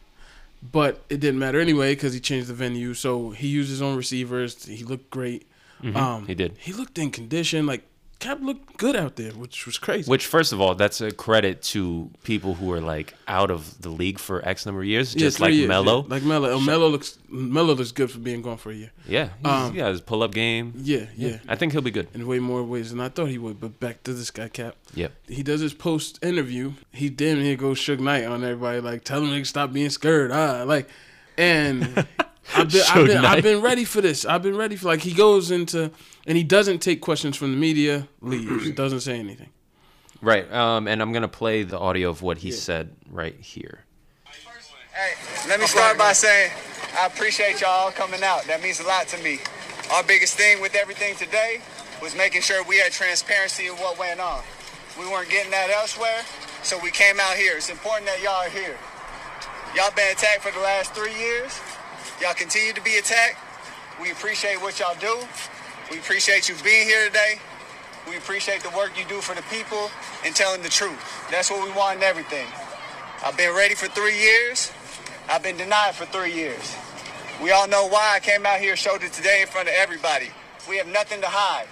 But 0.61 1.01
it 1.09 1.19
didn't 1.21 1.39
matter 1.39 1.59
anyway 1.59 1.95
because 1.95 2.13
he 2.13 2.19
changed 2.19 2.47
the 2.47 2.53
venue. 2.53 2.93
So 2.93 3.29
he 3.31 3.47
used 3.47 3.69
his 3.69 3.81
own 3.81 3.95
receivers. 3.97 4.65
He 4.65 4.83
looked 4.83 5.09
great. 5.09 5.47
Um, 5.83 5.93
Mm-hmm. 5.93 6.25
he 6.27 6.35
did. 6.35 6.57
He 6.59 6.73
looked 6.73 6.99
in 6.99 7.09
condition. 7.09 7.65
Like 7.65 7.83
Cap 8.21 8.37
looked 8.41 8.77
good 8.77 8.95
out 8.95 9.15
there, 9.17 9.31
which 9.31 9.65
was 9.65 9.77
crazy. 9.77 10.09
Which, 10.09 10.25
first 10.27 10.53
of 10.53 10.61
all, 10.61 10.75
that's 10.75 11.01
a 11.01 11.11
credit 11.11 11.61
to 11.73 12.09
people 12.23 12.53
who 12.53 12.71
are 12.71 12.79
like 12.79 13.13
out 13.27 13.51
of 13.51 13.81
the 13.81 13.89
league 13.89 14.19
for 14.19 14.47
X 14.47 14.65
number 14.65 14.81
of 14.81 14.87
years, 14.87 15.13
just 15.13 15.37
three 15.37 15.47
like 15.47 15.53
years, 15.55 15.67
Melo. 15.67 16.03
yeah. 16.03 16.07
Like 16.07 16.23
Melo. 16.23 16.49
Oh, 16.51 16.59
Melo 16.59 16.87
looks 16.87 17.17
Melo 17.27 17.73
looks 17.73 17.91
good 17.91 18.09
for 18.11 18.19
being 18.19 18.41
gone 18.41 18.57
for 18.57 18.71
a 18.71 18.75
year. 18.75 18.91
Yeah, 19.07 19.29
Um, 19.43 19.71
he 19.73 19.79
got 19.79 19.89
his 19.91 20.01
pull 20.01 20.21
up 20.23 20.33
game. 20.33 20.73
Yeah, 20.77 21.07
yeah. 21.17 21.39
I 21.47 21.55
think 21.55 21.73
he'll 21.73 21.81
be 21.81 21.91
good. 21.91 22.07
In 22.13 22.25
way 22.27 22.39
more 22.39 22.63
ways 22.63 22.91
than 22.91 22.99
I 22.99 23.09
thought 23.09 23.29
he 23.29 23.37
would. 23.37 23.59
But 23.59 23.79
back 23.79 24.03
to 24.03 24.13
this 24.13 24.31
guy, 24.31 24.47
Cap. 24.49 24.75
Yep. 24.93 25.11
He 25.27 25.41
does 25.43 25.59
his 25.61 25.73
post 25.73 26.23
interview. 26.23 26.73
He 26.91 27.09
damn 27.09 27.41
near 27.41 27.55
goes 27.55 27.79
Suge 27.79 27.99
Knight 27.99 28.25
on 28.25 28.43
everybody, 28.43 28.79
like 28.81 29.03
tell 29.03 29.23
him 29.23 29.29
to 29.31 29.45
stop 29.45 29.73
being 29.73 29.89
scared. 29.89 30.31
Ah, 30.31 30.63
like, 30.63 30.87
and 31.37 32.05
I've 32.55 32.71
been, 32.71 32.81
I've 32.89 33.07
been, 33.07 33.25
I've 33.25 33.43
been 33.43 33.61
ready 33.61 33.85
for 33.85 34.01
this. 34.01 34.25
I've 34.25 34.41
been 34.41 34.57
ready 34.57 34.75
for 34.75 34.87
like 34.87 35.01
he 35.01 35.13
goes 35.13 35.51
into 35.51 35.91
and 36.27 36.37
he 36.37 36.43
doesn't 36.43 36.79
take 36.79 37.01
questions 37.01 37.37
from 37.37 37.51
the 37.51 37.57
media. 37.57 38.07
Leaves, 38.21 38.71
doesn't 38.75 39.01
say 39.01 39.19
anything. 39.19 39.49
Right. 40.21 40.51
Um, 40.51 40.87
and 40.87 41.01
I'm 41.01 41.11
gonna 41.11 41.27
play 41.27 41.63
the 41.63 41.79
audio 41.79 42.09
of 42.09 42.21
what 42.21 42.37
he 42.39 42.51
said 42.51 42.95
right 43.09 43.39
here. 43.39 43.85
Hey, 44.93 45.13
let 45.47 45.59
me 45.59 45.65
start 45.65 45.97
by 45.97 46.11
saying 46.13 46.51
I 46.99 47.07
appreciate 47.07 47.61
y'all 47.61 47.91
coming 47.91 48.21
out. 48.23 48.43
That 48.45 48.61
means 48.61 48.79
a 48.79 48.83
lot 48.83 49.07
to 49.09 49.23
me. 49.23 49.39
Our 49.93 50.03
biggest 50.03 50.35
thing 50.37 50.61
with 50.61 50.75
everything 50.75 51.15
today 51.15 51.61
was 52.01 52.15
making 52.15 52.41
sure 52.41 52.63
we 52.65 52.77
had 52.77 52.91
transparency 52.91 53.67
in 53.67 53.73
what 53.73 53.97
went 53.97 54.19
on. 54.19 54.41
We 54.99 55.07
weren't 55.07 55.29
getting 55.29 55.51
that 55.51 55.69
elsewhere, 55.69 56.21
so 56.63 56.77
we 56.83 56.91
came 56.91 57.19
out 57.19 57.35
here. 57.35 57.55
It's 57.55 57.69
important 57.69 58.07
that 58.07 58.21
y'all 58.21 58.45
are 58.45 58.49
here. 58.49 58.77
Y'all 59.75 59.91
been 59.95 60.11
attacked 60.11 60.41
for 60.41 60.51
the 60.51 60.59
last 60.59 60.93
three 60.93 61.15
years. 61.17 61.59
Y'all 62.21 62.35
continue 62.35 62.71
to 62.71 62.81
be 62.81 62.97
attacked. 62.97 63.39
We 63.99 64.11
appreciate 64.11 64.61
what 64.61 64.79
y'all 64.79 64.93
do. 64.99 65.25
We 65.89 65.97
appreciate 65.97 66.47
you 66.47 66.53
being 66.63 66.85
here 66.85 67.07
today. 67.07 67.39
We 68.07 68.15
appreciate 68.17 68.61
the 68.61 68.69
work 68.77 68.91
you 68.95 69.05
do 69.05 69.21
for 69.21 69.33
the 69.33 69.41
people 69.49 69.89
and 70.23 70.35
telling 70.35 70.61
the 70.61 70.69
truth. 70.69 71.01
That's 71.31 71.49
what 71.49 71.67
we 71.67 71.73
want 71.73 71.97
in 71.97 72.03
everything. 72.03 72.45
I've 73.25 73.35
been 73.37 73.55
ready 73.55 73.73
for 73.73 73.87
three 73.87 74.19
years. 74.19 74.71
I've 75.31 75.41
been 75.41 75.57
denied 75.57 75.95
for 75.95 76.05
three 76.05 76.31
years. 76.31 76.75
We 77.41 77.49
all 77.49 77.67
know 77.67 77.87
why 77.87 78.13
I 78.17 78.19
came 78.19 78.45
out 78.45 78.59
here, 78.59 78.75
showed 78.75 79.01
it 79.01 79.13
today 79.13 79.41
in 79.41 79.47
front 79.47 79.67
of 79.67 79.73
everybody. 79.73 80.29
We 80.69 80.77
have 80.77 80.87
nothing 80.87 81.21
to 81.21 81.27
hide. 81.27 81.65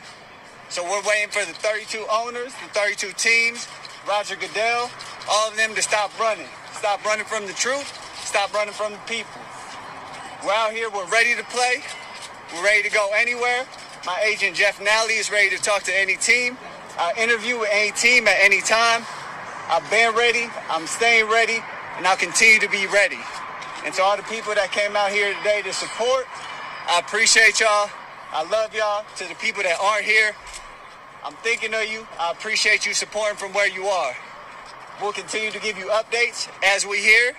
So 0.69 0.81
we're 0.81 1.03
waiting 1.07 1.29
for 1.29 1.45
the 1.45 1.53
32 1.59 2.07
owners, 2.11 2.53
the 2.53 2.73
32 2.73 3.11
teams, 3.17 3.67
Roger 4.07 4.35
Goodell, 4.35 4.89
all 5.29 5.51
of 5.51 5.55
them 5.57 5.75
to 5.75 5.81
stop 5.83 6.17
running. 6.19 6.49
Stop 6.73 7.05
running 7.05 7.25
from 7.25 7.45
the 7.45 7.53
truth. 7.53 7.85
Stop 8.25 8.51
running 8.51 8.73
from 8.73 8.93
the 8.93 8.99
people. 9.05 9.41
We're 10.45 10.53
out 10.53 10.71
here. 10.71 10.89
We're 10.89 11.07
ready 11.07 11.35
to 11.35 11.43
play. 11.43 11.83
We're 12.55 12.63
ready 12.63 12.87
to 12.87 12.95
go 12.95 13.09
anywhere. 13.13 13.65
My 14.05 14.23
agent 14.25 14.55
Jeff 14.55 14.79
Nalley 14.79 15.19
is 15.19 15.29
ready 15.29 15.49
to 15.49 15.61
talk 15.61 15.83
to 15.83 15.93
any 15.93 16.15
team. 16.15 16.57
I'll 16.97 17.15
interview 17.17 17.59
with 17.59 17.69
any 17.73 17.91
team 17.91 18.25
at 18.25 18.37
any 18.39 18.61
time. 18.61 19.03
I've 19.67 19.87
been 19.91 20.15
ready. 20.15 20.47
I'm 20.69 20.87
staying 20.87 21.29
ready, 21.29 21.59
and 21.97 22.07
I'll 22.07 22.15
continue 22.15 22.57
to 22.59 22.69
be 22.69 22.87
ready. 22.87 23.19
And 23.83 23.93
to 23.95 24.01
all 24.01 24.15
the 24.15 24.23
people 24.23 24.55
that 24.55 24.71
came 24.71 24.95
out 24.95 25.11
here 25.11 25.33
today 25.39 25.61
to 25.63 25.73
support, 25.73 26.25
I 26.87 26.99
appreciate 26.99 27.59
y'all. 27.59 27.89
I 28.31 28.47
love 28.49 28.73
y'all. 28.73 29.03
To 29.17 29.27
the 29.27 29.35
people 29.35 29.63
that 29.63 29.77
aren't 29.81 30.05
here, 30.05 30.31
I'm 31.25 31.33
thinking 31.43 31.73
of 31.73 31.83
you. 31.83 32.07
I 32.17 32.31
appreciate 32.31 32.85
you 32.85 32.93
supporting 32.93 33.35
from 33.35 33.51
where 33.51 33.67
you 33.67 33.87
are. 33.87 34.15
We'll 35.01 35.11
continue 35.11 35.51
to 35.51 35.59
give 35.59 35.77
you 35.77 35.87
updates 35.87 36.47
as 36.63 36.85
we 36.85 36.99
hear. 36.99 37.35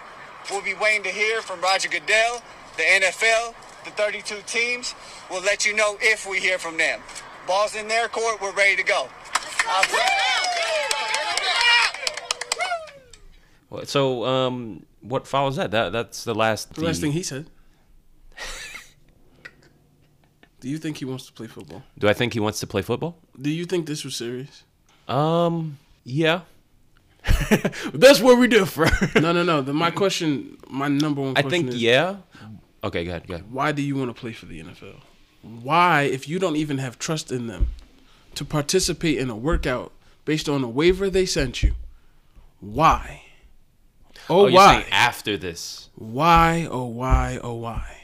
We'll 0.50 0.62
be 0.62 0.74
waiting 0.74 1.02
to 1.04 1.10
hear 1.10 1.40
from 1.40 1.60
Roger 1.62 1.88
Goodell, 1.88 2.42
the 2.80 2.86
NFL, 2.86 3.54
the 3.84 3.90
32 3.90 4.36
teams. 4.46 4.94
We'll 5.30 5.42
let 5.42 5.66
you 5.66 5.74
know 5.74 5.98
if 6.00 6.26
we 6.28 6.40
hear 6.40 6.58
from 6.58 6.78
them. 6.78 7.00
Ball's 7.46 7.76
in 7.76 7.88
their 7.88 8.08
court. 8.08 8.40
We're 8.40 8.52
ready 8.52 8.76
to 8.76 8.82
go. 8.82 9.08
So, 13.84 14.24
um, 14.24 14.84
what 15.00 15.26
follows 15.26 15.56
that? 15.56 15.70
That 15.70 15.92
that's 15.92 16.24
the 16.24 16.34
last. 16.34 16.74
The 16.74 16.84
last 16.84 17.00
thing 17.00 17.12
he 17.12 17.22
said. 17.22 17.50
Do 20.60 20.68
you 20.68 20.76
think 20.76 20.98
he 20.98 21.04
wants 21.06 21.26
to 21.26 21.32
play 21.32 21.46
football? 21.46 21.82
Do 21.98 22.08
I 22.08 22.12
think 22.12 22.34
he 22.34 22.40
wants 22.40 22.60
to 22.60 22.66
play 22.66 22.82
football? 22.82 23.16
Do 23.40 23.48
you 23.48 23.64
think 23.64 23.86
this 23.86 24.04
was 24.04 24.14
serious? 24.14 24.64
Um, 25.08 25.78
yeah. 26.04 26.42
that's 27.94 28.20
where 28.20 28.36
we 28.36 28.46
differ. 28.46 28.88
No, 29.20 29.32
no, 29.32 29.42
no. 29.42 29.62
The, 29.62 29.72
my 29.72 29.90
question, 29.90 30.58
my 30.68 30.88
number 30.88 31.22
one 31.22 31.34
I 31.36 31.42
think 31.42 31.68
is, 31.68 31.82
yeah. 31.82 32.16
Okay, 32.82 33.04
go 33.04 33.10
ahead. 33.10 33.26
Go 33.26 33.34
ahead. 33.34 33.52
why 33.52 33.72
do 33.72 33.82
you 33.82 33.96
want 33.96 34.14
to 34.14 34.18
play 34.18 34.32
for 34.32 34.46
the 34.46 34.62
NFL? 34.62 35.00
Why, 35.42 36.02
if 36.02 36.28
you 36.28 36.38
don't 36.38 36.56
even 36.56 36.78
have 36.78 36.98
trust 36.98 37.30
in 37.32 37.46
them 37.46 37.68
to 38.34 38.44
participate 38.44 39.18
in 39.18 39.30
a 39.30 39.36
workout 39.36 39.92
based 40.24 40.48
on 40.48 40.62
a 40.62 40.68
waiver 40.68 41.08
they 41.10 41.26
sent 41.26 41.62
you, 41.62 41.74
why? 42.60 43.22
Oh, 44.28 44.46
Oh, 44.46 44.50
why? 44.52 44.74
saying 44.82 44.92
after 44.92 45.36
this? 45.36 45.88
Why, 45.96 46.68
oh, 46.70 46.86
why, 46.86 47.38
oh, 47.42 47.54
why? 47.54 47.96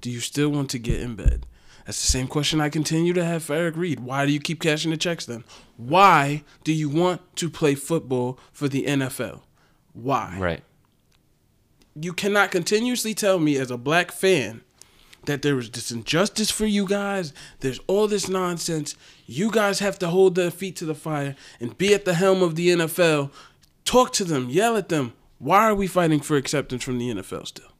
Do 0.00 0.10
you 0.10 0.20
still 0.20 0.50
want 0.50 0.70
to 0.70 0.78
get 0.78 1.00
in 1.00 1.16
bed? 1.16 1.46
That's 1.84 2.00
the 2.00 2.08
same 2.10 2.26
question 2.26 2.60
I 2.60 2.68
continue 2.68 3.12
to 3.14 3.24
have 3.24 3.44
for 3.44 3.54
Eric 3.54 3.76
Reid. 3.76 4.00
Why 4.00 4.26
do 4.26 4.32
you 4.32 4.40
keep 4.40 4.60
cashing 4.60 4.90
the 4.90 4.96
checks 4.96 5.24
then? 5.24 5.44
Why 5.76 6.42
do 6.64 6.72
you 6.72 6.88
want 6.88 7.20
to 7.36 7.48
play 7.48 7.74
football 7.74 8.38
for 8.52 8.68
the 8.68 8.84
NFL? 8.84 9.40
Why? 9.92 10.36
Right. 10.38 10.62
You 11.98 12.12
cannot 12.12 12.50
continuously 12.50 13.14
tell 13.14 13.38
me 13.38 13.56
as 13.56 13.70
a 13.70 13.78
black 13.78 14.12
fan 14.12 14.62
that 15.24 15.42
there 15.42 15.58
is 15.58 15.70
this 15.70 15.90
injustice 15.90 16.50
for 16.50 16.66
you 16.66 16.86
guys. 16.86 17.32
There's 17.60 17.80
all 17.86 18.06
this 18.06 18.28
nonsense. 18.28 18.94
You 19.26 19.50
guys 19.50 19.78
have 19.80 19.98
to 20.00 20.08
hold 20.08 20.34
their 20.34 20.50
feet 20.50 20.76
to 20.76 20.84
the 20.84 20.94
fire 20.94 21.34
and 21.58 21.76
be 21.78 21.94
at 21.94 22.04
the 22.04 22.14
helm 22.14 22.42
of 22.42 22.54
the 22.54 22.68
NFL. 22.68 23.30
Talk 23.84 24.12
to 24.14 24.24
them, 24.24 24.50
yell 24.50 24.76
at 24.76 24.88
them. 24.88 25.14
Why 25.38 25.64
are 25.64 25.74
we 25.74 25.86
fighting 25.86 26.20
for 26.20 26.36
acceptance 26.36 26.84
from 26.84 26.98
the 26.98 27.10
NFL 27.12 27.46
still? 27.46 27.72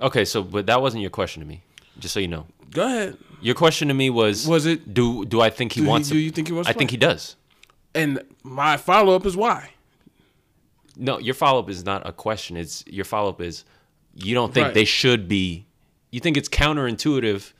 Okay, 0.00 0.24
so 0.24 0.42
but 0.42 0.66
that 0.66 0.80
wasn't 0.82 1.02
your 1.02 1.10
question 1.10 1.40
to 1.42 1.46
me. 1.48 1.62
Just 1.98 2.14
so 2.14 2.20
you 2.20 2.28
know, 2.28 2.46
Go 2.70 2.86
ahead. 2.86 3.16
your 3.40 3.54
question 3.54 3.88
to 3.88 3.94
me 3.94 4.10
was 4.10 4.46
Was 4.46 4.66
it- 4.66 4.92
do 4.94 5.24
do 5.24 5.40
I 5.40 5.50
think 5.50 5.72
he 5.72 5.80
Do 5.80 5.84
he- 5.84 5.90
wants? 5.90 6.08
do 6.08 6.14
to, 6.14 6.20
you 6.20 6.30
think 6.30 6.48
he 6.48 6.52
wants 6.54 6.68
I 6.68 6.72
to 6.72 6.78
think 6.78 6.90
he 6.90 6.96
does. 6.96 7.36
And 7.94 8.20
my 8.42 8.76
follow 8.76 9.14
up 9.14 9.24
is 9.26 9.36
why. 9.36 9.70
No, 10.96 11.18
your 11.18 11.34
follow 11.34 11.60
up 11.60 11.68
is 11.70 11.84
not 11.84 12.06
a 12.06 12.12
question. 12.12 12.56
It's 12.56 12.84
your 12.86 13.04
follow 13.04 13.30
up 13.30 13.40
is 13.40 13.64
you 14.14 14.34
don't 14.34 14.52
think 14.54 14.66
Right. 14.66 14.74
they 14.74 14.84
should 14.84 15.28
be. 15.28 15.66
You 16.10 16.20
think 16.20 16.36
it's 16.36 16.48
counterintuitive 16.48 17.52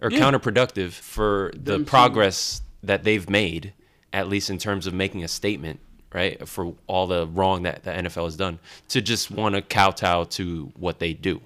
or 0.00 0.10
Yeah. 0.10 0.18
counterproductive 0.18 0.90
for 0.92 1.50
the 1.54 1.72
Them 1.72 1.84
progress 1.84 2.62
that 2.82 3.04
they've 3.04 3.28
made, 3.30 3.72
at 4.12 4.28
least 4.28 4.50
in 4.50 4.58
terms 4.58 4.86
of 4.86 4.92
making 4.92 5.24
a 5.24 5.28
statement, 5.28 5.80
right? 6.12 6.46
For 6.46 6.74
all 6.86 7.06
the 7.06 7.26
wrong 7.26 7.62
that 7.62 7.84
the 7.84 7.90
NFL 7.96 8.24
has 8.26 8.36
done, 8.36 8.58
to 8.88 9.00
just 9.00 9.30
want 9.30 9.54
to 9.54 9.62
kowtow 9.62 10.24
to 10.24 10.70
what 10.76 10.98
they 10.98 11.14
do, 11.14 11.40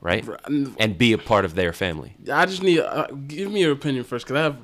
right? 0.00 0.26
and- 0.78 0.96
be 0.96 1.12
a 1.12 1.18
part 1.18 1.44
of 1.44 1.54
their 1.54 1.74
family. 1.74 2.14
I 2.32 2.46
just 2.46 2.62
need 2.62 2.80
uh, 2.80 3.06
give 3.28 3.50
me 3.52 3.60
your 3.60 3.72
opinion 3.72 4.04
first, 4.04 4.24
because 4.26 4.38
I 4.38 4.42
have 4.44 4.56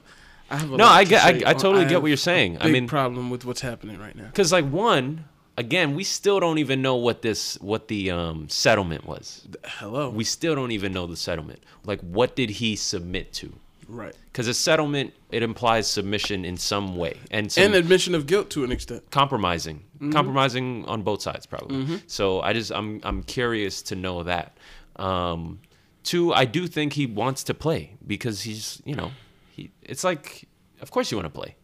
I 0.48 0.56
have 0.58 0.72
a 0.72 0.76
No, 0.76 0.86
I 0.86 1.02
get- 1.04 1.24
I- 1.24 1.50
I 1.50 1.54
totally 1.54 1.84
get 1.86 2.00
what 2.00 2.08
you're 2.08 2.16
saying. 2.16 2.58
I 2.60 2.68
mean- 2.68 2.86
problem 2.86 3.30
with 3.30 3.44
what's 3.44 3.60
happening 3.62 3.98
right 3.98 4.14
now. 4.16 4.26
Because 4.26 4.52
like 4.52 4.64
one, 4.64 5.24
again, 5.56 5.94
we 5.94 6.04
still 6.04 6.40
don't 6.40 6.58
even 6.58 6.82
know 6.82 6.96
what 6.96 7.22
this 7.22 7.56
what 7.60 7.88
the 7.88 8.10
um, 8.10 8.48
settlement 8.48 9.06
was. 9.06 9.46
Hello. 9.64 10.10
We 10.10 10.24
still 10.24 10.54
don't 10.54 10.72
even 10.72 10.92
know 10.92 11.06
the 11.06 11.16
settlement. 11.16 11.62
Like, 11.84 12.00
what 12.00 12.36
did 12.36 12.50
he 12.50 12.76
submit 12.76 13.32
to? 13.34 13.52
right. 13.88 14.14
Because 14.32 14.48
a 14.48 14.54
settlement 14.54 15.14
it 15.30 15.42
implies 15.42 15.86
submission 15.88 16.44
in 16.44 16.56
some 16.56 16.96
way 16.96 17.18
and 17.30 17.50
some 17.52 17.64
And 17.64 17.74
admission 17.74 18.14
of 18.16 18.26
guilt 18.26 18.50
to 18.50 18.64
an 18.64 18.72
extent. 18.72 19.10
compromising, 19.10 19.82
Mm-hmm. 19.96 20.12
compromising 20.12 20.84
on 20.86 21.02
both 21.02 21.22
sides 21.22 21.46
probably. 21.46 22.00
So 22.06 22.40
I 22.42 22.52
just 22.52 22.70
I'm 22.72 23.00
I'm 23.04 23.22
curious 23.22 23.80
to 23.82 23.94
know 23.94 24.24
that. 24.24 24.56
Um, 24.96 25.60
two, 26.02 26.32
I 26.34 26.44
do 26.46 26.66
think 26.66 26.92
he 26.94 27.06
wants 27.06 27.44
to 27.44 27.54
play 27.54 27.94
because 28.06 28.42
he's 28.42 28.82
you 28.84 28.94
know 28.94 29.12
he 29.54 29.70
it's 29.82 30.04
like 30.04 30.48
of 30.82 30.90
course 30.90 31.10
you 31.10 31.16
want 31.16 31.32
to 31.32 31.38
play, 31.40 31.54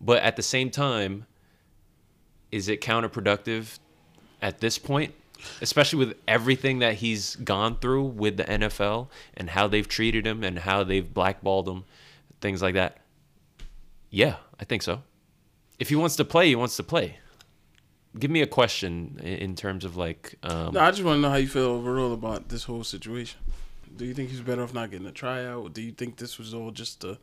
but 0.00 0.22
at 0.22 0.36
the 0.36 0.42
same 0.42 0.70
time, 0.70 1.24
is 2.52 2.68
it 2.68 2.80
counterproductive 2.80 3.78
at 4.42 4.60
this 4.60 4.78
point? 4.78 5.14
Especially 5.62 5.98
with 5.98 6.16
everything 6.28 6.80
that 6.80 6.96
he's 6.96 7.36
gone 7.36 7.76
through 7.76 8.04
with 8.04 8.36
the 8.36 8.44
NFL 8.44 9.08
and 9.34 9.50
how 9.50 9.68
they've 9.68 9.88
treated 9.88 10.26
him 10.26 10.44
and 10.44 10.58
how 10.58 10.84
they've 10.84 11.14
blackballed 11.14 11.66
him, 11.66 11.84
things 12.42 12.60
like 12.60 12.74
that. 12.74 12.98
Yeah, 14.10 14.36
I 14.58 14.64
think 14.64 14.82
so. 14.82 15.02
If 15.78 15.88
he 15.88 15.96
wants 15.96 16.16
to 16.16 16.24
play, 16.26 16.48
he 16.48 16.56
wants 16.56 16.76
to 16.76 16.82
play. 16.82 17.18
Give 18.18 18.30
me 18.30 18.42
a 18.42 18.46
question 18.46 19.18
in, 19.22 19.54
terms 19.54 19.84
of 19.84 19.96
like, 19.96 20.34
um, 20.42 20.74
No, 20.74 20.80
I 20.80 20.90
just 20.90 21.04
want 21.04 21.18
to 21.18 21.20
know 21.20 21.30
how 21.30 21.36
you 21.36 21.48
feel 21.48 21.62
overall 21.62 22.12
about 22.12 22.48
this 22.48 22.64
whole 22.64 22.84
situation. 22.84 23.40
Do 23.96 24.04
you 24.04 24.12
think 24.12 24.30
he's 24.30 24.40
better 24.40 24.62
off 24.62 24.74
not 24.74 24.90
getting 24.90 25.06
a 25.06 25.12
tryout? 25.12 25.72
Do 25.72 25.80
you 25.80 25.92
think 25.92 26.16
this 26.16 26.36
was 26.36 26.52
all 26.52 26.70
just 26.70 27.04
a 27.04 27.18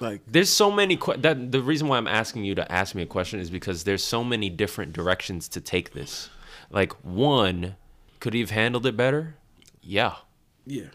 like 0.00 0.22
there's 0.26 0.50
so 0.50 0.70
many. 0.70 0.96
Que- 0.96 1.16
that 1.18 1.52
the 1.52 1.60
reason 1.62 1.88
why 1.88 1.96
I'm 1.96 2.06
asking 2.06 2.44
you 2.44 2.54
to 2.54 2.70
ask 2.72 2.94
me 2.94 3.02
a 3.02 3.06
question 3.06 3.40
is 3.40 3.50
because 3.50 3.84
there's 3.84 4.04
so 4.04 4.22
many 4.22 4.48
different 4.50 4.92
directions 4.92 5.48
to 5.50 5.60
take 5.60 5.92
this. 5.92 6.30
Like 6.70 6.92
one, 7.04 7.76
could 8.20 8.34
he 8.34 8.40
have 8.40 8.50
handled 8.50 8.86
it 8.86 8.96
better? 8.96 9.36
Yeah, 9.82 10.16
yeah, 10.66 10.86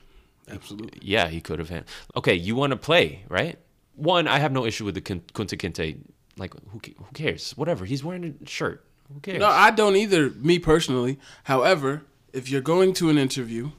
absolutely. 0.50 1.00
yeah, 1.02 1.28
he 1.28 1.42
could 1.42 1.60
have. 1.60 1.70
Hand- 1.70 1.86
okay, 2.16 2.36
you 2.36 2.56
want 2.56 2.72
to 2.72 2.78
play, 2.78 3.26
right? 3.30 3.58
One, 3.96 4.28
I 4.28 4.40
have 4.40 4.52
no 4.52 4.66
issue 4.66 4.86
with 4.86 4.96
the 4.96 5.02
Kun- 5.02 5.22
Kunta 5.34 5.58
Kinte. 5.58 5.98
Like, 6.38 6.54
who 6.70 6.80
who 6.98 7.06
cares? 7.14 7.52
Whatever. 7.58 7.86
He's 7.86 8.04
wearing 8.04 8.38
a 8.44 8.48
shirt. 8.50 8.86
Who 9.14 9.20
cares? 9.20 9.40
No, 9.40 9.48
I 9.48 9.70
don't 9.72 9.96
either. 9.96 10.30
Me 10.32 10.58
personally, 10.60 11.20
however, 11.44 12.04
if 12.32 12.50
you're 12.50 12.62
going 12.62 12.94
to 12.94 13.10
an 13.10 13.18
interview 13.18 13.72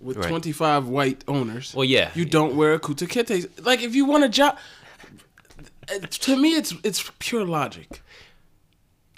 with 0.00 0.16
Right. 0.18 0.28
25 0.28 0.88
white 0.88 1.24
owners, 1.26 1.72
Well, 1.74 1.84
yeah. 1.84 2.10
you 2.14 2.24
don't 2.24 2.54
wear 2.56 2.74
a 2.74 2.78
Kunta 2.78 3.06
Kinte. 3.08 3.48
Like 3.64 3.82
if 3.82 3.94
you 3.94 4.04
want 4.04 4.24
a 4.24 4.28
job, 4.28 4.58
to 6.10 6.36
me, 6.36 6.54
it's 6.56 6.74
it's 6.82 7.10
pure 7.18 7.44
logic. 7.44 8.02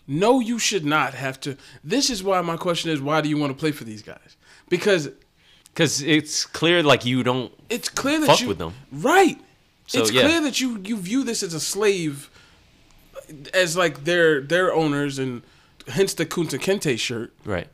No, 0.07 0.41
you 0.41 0.59
should 0.59 0.85
not 0.85 1.15
have 1.15 1.39
to. 1.41 1.57
This 1.85 2.09
is 2.11 2.23
why 2.23 2.41
my 2.41 2.57
question 2.57 2.91
is: 2.91 3.01
Why 3.01 3.21
do 3.21 3.29
you 3.29 3.37
want 3.37 3.51
to 3.53 3.59
play 3.59 3.73
for 3.73 3.85
these 3.85 4.03
guys? 4.03 4.37
Because 4.69 5.11
because 5.73 6.03
it's 6.03 6.45
clear 6.47 6.83
like 6.83 7.05
you 7.05 7.23
don't. 7.23 7.53
it's 7.69 7.89
clear 7.89 8.19
that 8.21 8.27
Fuck 8.27 8.41
you 8.41 8.49
with 8.49 8.59
them. 8.59 8.75
right. 8.93 9.39
So, 9.87 10.01
it's 10.03 10.13
yeah. 10.13 10.23
clear 10.23 10.41
that 10.43 10.61
you 10.61 10.79
you 10.85 10.99
view 10.99 11.25
this 11.25 11.43
as 11.43 11.55
a 11.55 11.61
slave, 11.61 12.31
as 13.55 13.75
like 13.77 14.05
their 14.05 14.41
their 14.43 14.73
owners, 14.75 15.19
and 15.19 15.43
hence 15.89 16.13
the 16.15 16.27
Kunta 16.27 16.59
Kinte 16.59 16.99
shirt. 16.99 17.33
Right. 17.45 17.69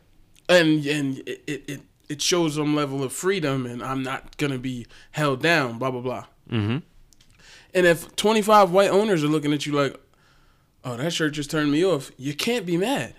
and 0.48 0.84
and 0.86 1.18
it, 1.26 1.42
it, 1.46 1.64
it 1.68 1.80
it 2.08 2.20
shows 2.22 2.54
some 2.54 2.74
level 2.74 3.02
of 3.02 3.12
freedom, 3.12 3.66
and 3.66 3.82
I'm 3.82 4.02
not 4.02 4.36
gonna 4.36 4.58
be 4.58 4.86
held 5.12 5.42
down. 5.42 5.78
Blah 5.78 5.90
blah 5.90 6.00
blah. 6.00 6.24
Mm-hmm. 6.50 6.78
And 7.74 7.86
if 7.86 8.14
25 8.14 8.70
white 8.70 8.90
owners 8.90 9.24
are 9.24 9.28
looking 9.28 9.52
at 9.52 9.66
you 9.66 9.72
like, 9.72 9.98
"Oh, 10.84 10.96
that 10.96 11.12
shirt 11.12 11.32
just 11.32 11.50
turned 11.50 11.72
me 11.72 11.84
off," 11.84 12.10
you 12.16 12.34
can't 12.34 12.66
be 12.66 12.76
mad. 12.76 13.14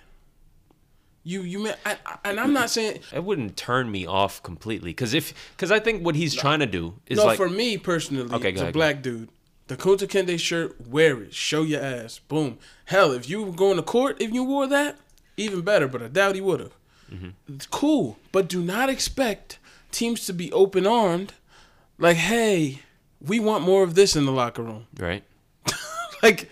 You 1.23 1.41
you 1.41 1.59
ma- 1.59 1.73
I, 1.85 1.97
I, 2.05 2.17
and 2.25 2.39
I'm 2.39 2.53
not 2.53 2.69
saying 2.69 2.99
It 3.11 3.23
wouldn't 3.23 3.57
turn 3.57 3.91
me 3.91 4.05
off 4.05 4.43
completely 4.43 4.91
because 4.91 5.15
if 5.15 5.33
because 5.55 5.71
I 5.71 5.79
think 5.79 6.05
what 6.05 6.15
he's 6.15 6.35
trying 6.35 6.59
to 6.59 6.67
do 6.67 6.99
is 7.07 7.17
no 7.17 7.25
like 7.25 7.37
for 7.37 7.49
me 7.49 7.77
personally. 7.77 8.31
Okay, 8.31 8.53
as 8.53 8.61
a 8.61 8.71
black 8.71 9.01
dude, 9.01 9.29
the 9.67 9.75
Kota 9.75 10.05
Kende 10.05 10.39
shirt, 10.39 10.79
wear 10.87 11.23
it, 11.23 11.33
show 11.33 11.63
your 11.63 11.81
ass, 11.81 12.19
boom. 12.19 12.59
Hell, 12.85 13.11
if 13.11 13.27
you 13.27 13.41
were 13.41 13.51
going 13.51 13.77
to 13.77 13.81
court, 13.81 14.21
if 14.21 14.31
you 14.31 14.43
wore 14.43 14.67
that, 14.67 14.97
even 15.35 15.61
better. 15.61 15.87
But 15.87 16.03
I 16.03 16.07
doubt 16.09 16.35
he 16.35 16.41
would 16.41 16.59
have. 16.59 16.73
Mm-hmm. 17.11 17.57
Cool, 17.71 18.17
but 18.31 18.47
do 18.47 18.61
not 18.61 18.89
expect 18.89 19.59
teams 19.91 20.25
to 20.25 20.33
be 20.33 20.51
open 20.51 20.85
armed. 20.87 21.33
Like, 21.97 22.17
hey, 22.17 22.79
we 23.21 23.39
want 23.39 23.63
more 23.63 23.83
of 23.83 23.95
this 23.95 24.15
in 24.15 24.25
the 24.25 24.31
locker 24.31 24.63
room. 24.63 24.87
right. 24.99 25.23
Like, 26.23 26.49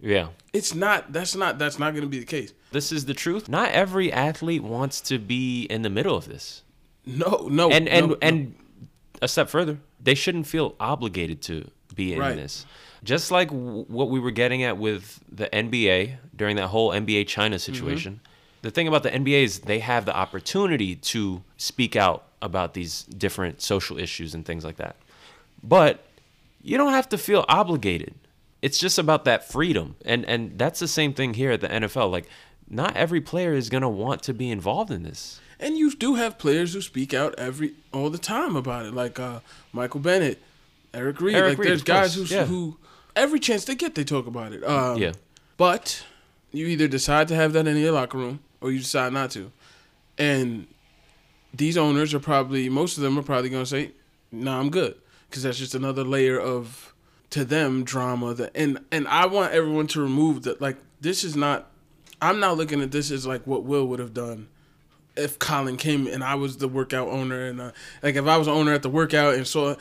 Yeah. 0.00 0.28
it's 0.52 0.74
not. 0.74 1.12
That's 1.12 1.34
not. 1.36 1.58
That's 1.58 1.78
not 1.78 1.92
going 1.92 2.02
to 2.02 2.08
be 2.08 2.18
the 2.18 2.24
case. 2.26 2.52
This 2.72 2.90
is 2.90 3.04
the 3.04 3.14
truth. 3.14 3.48
Not 3.48 3.70
every 3.70 4.12
athlete 4.12 4.62
wants 4.62 5.00
to 5.02 5.18
be 5.18 5.62
in 5.64 5.82
the 5.82 5.90
middle 5.90 6.16
of 6.16 6.26
this. 6.26 6.62
No, 7.04 7.46
no, 7.50 7.70
and 7.70 7.88
and 7.88 8.06
no, 8.08 8.12
no. 8.14 8.18
and 8.20 8.54
a 9.22 9.28
step 9.28 9.48
further, 9.48 9.78
they 10.02 10.14
shouldn't 10.16 10.46
feel 10.48 10.74
obligated 10.80 11.40
to 11.42 11.70
be 11.94 12.12
in 12.14 12.18
Right. 12.18 12.34
this. 12.34 12.66
Just 13.04 13.30
like 13.30 13.48
w- 13.48 13.84
what 13.86 14.10
we 14.10 14.18
were 14.18 14.32
getting 14.32 14.64
at 14.64 14.76
with 14.76 15.20
the 15.30 15.46
NBA 15.54 16.16
during 16.34 16.56
that 16.56 16.66
whole 16.68 16.90
NBA 16.90 17.28
China 17.28 17.56
Mm-hmm. 17.56 18.14
The 18.66 18.72
thing 18.72 18.88
about 18.88 19.04
the 19.04 19.10
NBA 19.10 19.44
is 19.44 19.60
they 19.60 19.78
have 19.78 20.06
the 20.06 20.16
opportunity 20.16 20.96
to 20.96 21.40
speak 21.56 21.94
out 21.94 22.24
about 22.42 22.74
these 22.74 23.04
different 23.04 23.62
social 23.62 23.96
issues 23.96 24.34
and 24.34 24.44
things 24.44 24.64
like 24.64 24.74
that. 24.78 24.96
But 25.62 26.04
you 26.62 26.76
don't 26.76 26.92
have 26.92 27.08
to 27.10 27.16
feel 27.16 27.44
obligated. 27.48 28.14
It's 28.62 28.76
just 28.76 28.98
about 28.98 29.24
that 29.24 29.48
freedom. 29.48 29.94
And 30.04 30.24
and 30.24 30.58
that's 30.58 30.80
the 30.80 30.88
same 30.88 31.14
thing 31.14 31.34
here 31.34 31.52
at 31.52 31.60
the 31.60 31.68
NFL. 31.68 32.10
Like 32.10 32.26
not 32.68 32.96
every 32.96 33.20
player 33.20 33.52
is 33.52 33.68
going 33.68 33.82
to 33.82 33.88
want 33.88 34.24
to 34.24 34.34
be 34.34 34.50
involved 34.50 34.90
in 34.90 35.04
this. 35.04 35.40
And 35.60 35.78
you 35.78 35.94
do 35.94 36.16
have 36.16 36.36
players 36.36 36.74
who 36.74 36.80
speak 36.80 37.14
out 37.14 37.36
every 37.38 37.74
all 37.92 38.10
the 38.10 38.18
time 38.18 38.56
about 38.56 38.84
it, 38.84 38.92
like 38.92 39.20
uh, 39.20 39.42
Michael 39.72 40.00
Bennett, 40.00 40.42
Eric 40.92 41.20
Reid. 41.20 41.36
Eric 41.36 41.50
like 41.50 41.58
Reid, 41.58 41.68
there's 41.68 41.82
guys 41.84 42.16
who 42.16 42.24
yeah. 42.24 42.46
who 42.46 42.78
every 43.14 43.38
chance 43.38 43.64
they 43.64 43.76
get, 43.76 43.94
they 43.94 44.02
talk 44.02 44.26
about 44.26 44.52
it. 44.52 44.64
Um, 44.64 44.98
Yeah. 44.98 45.12
But 45.56 46.04
you 46.50 46.66
either 46.66 46.88
decide 46.88 47.28
to 47.28 47.36
have 47.36 47.52
that 47.52 47.68
in 47.68 47.76
your 47.76 47.92
locker 47.92 48.18
room 48.18 48.40
or 48.60 48.70
you 48.70 48.78
decide 48.78 49.12
not 49.12 49.30
to. 49.32 49.50
And 50.18 50.66
these 51.52 51.76
owners 51.76 52.14
are 52.14 52.20
probably 52.20 52.68
most 52.68 52.96
of 52.96 53.02
them 53.02 53.18
are 53.18 53.22
probably 53.22 53.50
going 53.50 53.64
to 53.64 53.70
say, 53.70 53.92
"No, 54.32 54.58
I'm 54.58 54.70
good," 54.70 54.96
because 55.28 55.42
that's 55.42 55.58
just 55.58 55.74
another 55.74 56.04
layer 56.04 56.38
of 56.38 56.94
to 57.30 57.44
them 57.44 57.84
drama. 57.84 58.34
That 58.34 58.52
and 58.54 58.78
and 58.90 59.06
I 59.08 59.26
want 59.26 59.52
everyone 59.52 59.86
to 59.88 60.00
remove 60.00 60.42
that. 60.44 60.60
Like 60.60 60.76
this 61.00 61.24
is 61.24 61.36
not. 61.36 61.70
I'm 62.20 62.40
not 62.40 62.56
looking 62.56 62.80
at 62.80 62.92
this 62.92 63.10
as 63.10 63.26
like 63.26 63.46
what 63.46 63.64
Will 63.64 63.86
would 63.88 63.98
have 63.98 64.14
done 64.14 64.48
if 65.16 65.38
Colin 65.38 65.76
came 65.76 66.06
and 66.06 66.24
I 66.24 66.34
was 66.34 66.58
the 66.58 66.68
workout 66.68 67.08
owner 67.08 67.46
and 67.46 67.60
uh, 67.60 67.72
like 68.02 68.14
if 68.14 68.26
I 68.26 68.36
was 68.36 68.48
owner 68.48 68.72
at 68.72 68.82
the 68.82 68.90
workout 68.90 69.34
and 69.34 69.46
saw. 69.46 69.74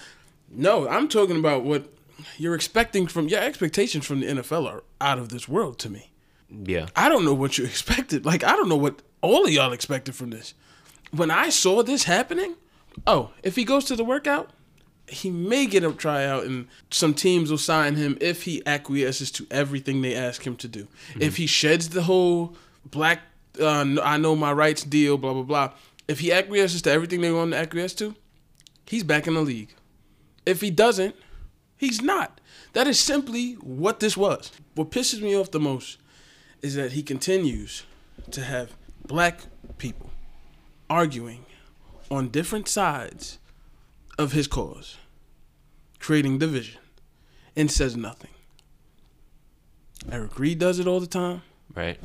No, 0.49 0.87
I'm 0.87 1.07
talking 1.07 1.37
about 1.37 1.63
what 1.63 1.91
you're 2.37 2.55
expecting 2.55 3.07
from 3.07 3.27
your 3.27 3.41
expectations 3.41 4.05
from 4.05 4.19
the 4.19 4.27
NFL 4.27 4.67
are 4.71 4.83
out 5.01 5.17
of 5.17 5.29
this 5.29 5.49
world 5.49 5.79
to 5.79 5.89
me. 5.89 6.11
Yeah. 6.49 6.87
I 6.95 7.09
don't 7.09 7.25
know 7.25 7.33
what 7.33 7.57
you 7.57 7.65
expected. 7.65 8.25
Like 8.25 8.43
I 8.43 8.51
don't 8.51 8.69
know 8.69 8.75
what 8.75 9.01
all 9.21 9.45
of 9.45 9.51
y'all 9.51 9.73
expected 9.73 10.15
from 10.15 10.29
this. 10.29 10.53
When 11.11 11.31
I 11.31 11.49
saw 11.49 11.83
this 11.83 12.03
happening, 12.03 12.55
oh, 13.07 13.31
if 13.43 13.55
he 13.55 13.63
goes 13.63 13.85
to 13.85 13.95
the 13.95 14.03
workout, 14.03 14.51
he 15.07 15.29
may 15.29 15.65
get 15.67 15.83
a 15.83 15.91
tryout 15.91 16.45
and 16.45 16.67
some 16.89 17.13
teams 17.13 17.51
will 17.51 17.57
sign 17.59 17.95
him 17.95 18.17
if 18.19 18.43
he 18.43 18.65
acquiesces 18.65 19.31
to 19.31 19.45
everything 19.51 20.01
they 20.01 20.15
ask 20.15 20.45
him 20.45 20.55
to 20.57 20.67
do. 20.67 20.87
If 21.19 21.37
he 21.37 21.45
sheds 21.45 21.89
the 21.89 22.03
whole 22.03 22.55
black 22.83 23.21
uh, 23.59 23.85
I 24.03 24.17
know 24.17 24.35
my 24.35 24.51
rights 24.51 24.83
deal, 24.83 25.17
blah 25.17 25.33
blah 25.33 25.43
blah. 25.43 25.73
If 26.07 26.19
he 26.19 26.31
acquiesces 26.31 26.81
to 26.83 26.91
everything 26.91 27.21
they 27.21 27.31
want 27.31 27.47
him 27.47 27.51
to 27.51 27.57
acquiesce 27.57 27.93
to, 27.95 28.15
he's 28.85 29.03
back 29.03 29.27
in 29.27 29.33
the 29.33 29.41
league. 29.41 29.73
If 30.45 30.61
he 30.61 30.69
doesn't, 30.69 31.15
he's 31.77 32.01
not. 32.01 32.39
That 32.73 32.87
is 32.87 32.99
simply 32.99 33.53
what 33.53 33.99
this 33.99 34.17
was. 34.17 34.51
What 34.75 34.91
pisses 34.91 35.21
me 35.21 35.35
off 35.35 35.51
the 35.51 35.59
most 35.59 35.97
is 36.65 36.73
that 36.73 36.93
he 36.93 37.03
continues 37.03 37.83
to 38.31 38.41
have 38.41 38.75
black 39.05 39.41
people 39.77 40.09
arguing 40.89 41.45
on 42.09 42.29
different 42.29 42.67
sides 42.67 43.37
of 44.17 44.31
his 44.31 44.47
cause, 44.47 44.97
creating 45.99 46.39
division, 46.39 46.81
and 47.55 47.69
says 47.69 47.95
nothing. 47.95 48.31
Eric 50.11 50.39
Reid 50.39 50.57
does 50.57 50.79
it 50.79 50.87
all 50.87 50.99
the 50.99 51.05
time. 51.05 51.43
Right. 51.75 51.99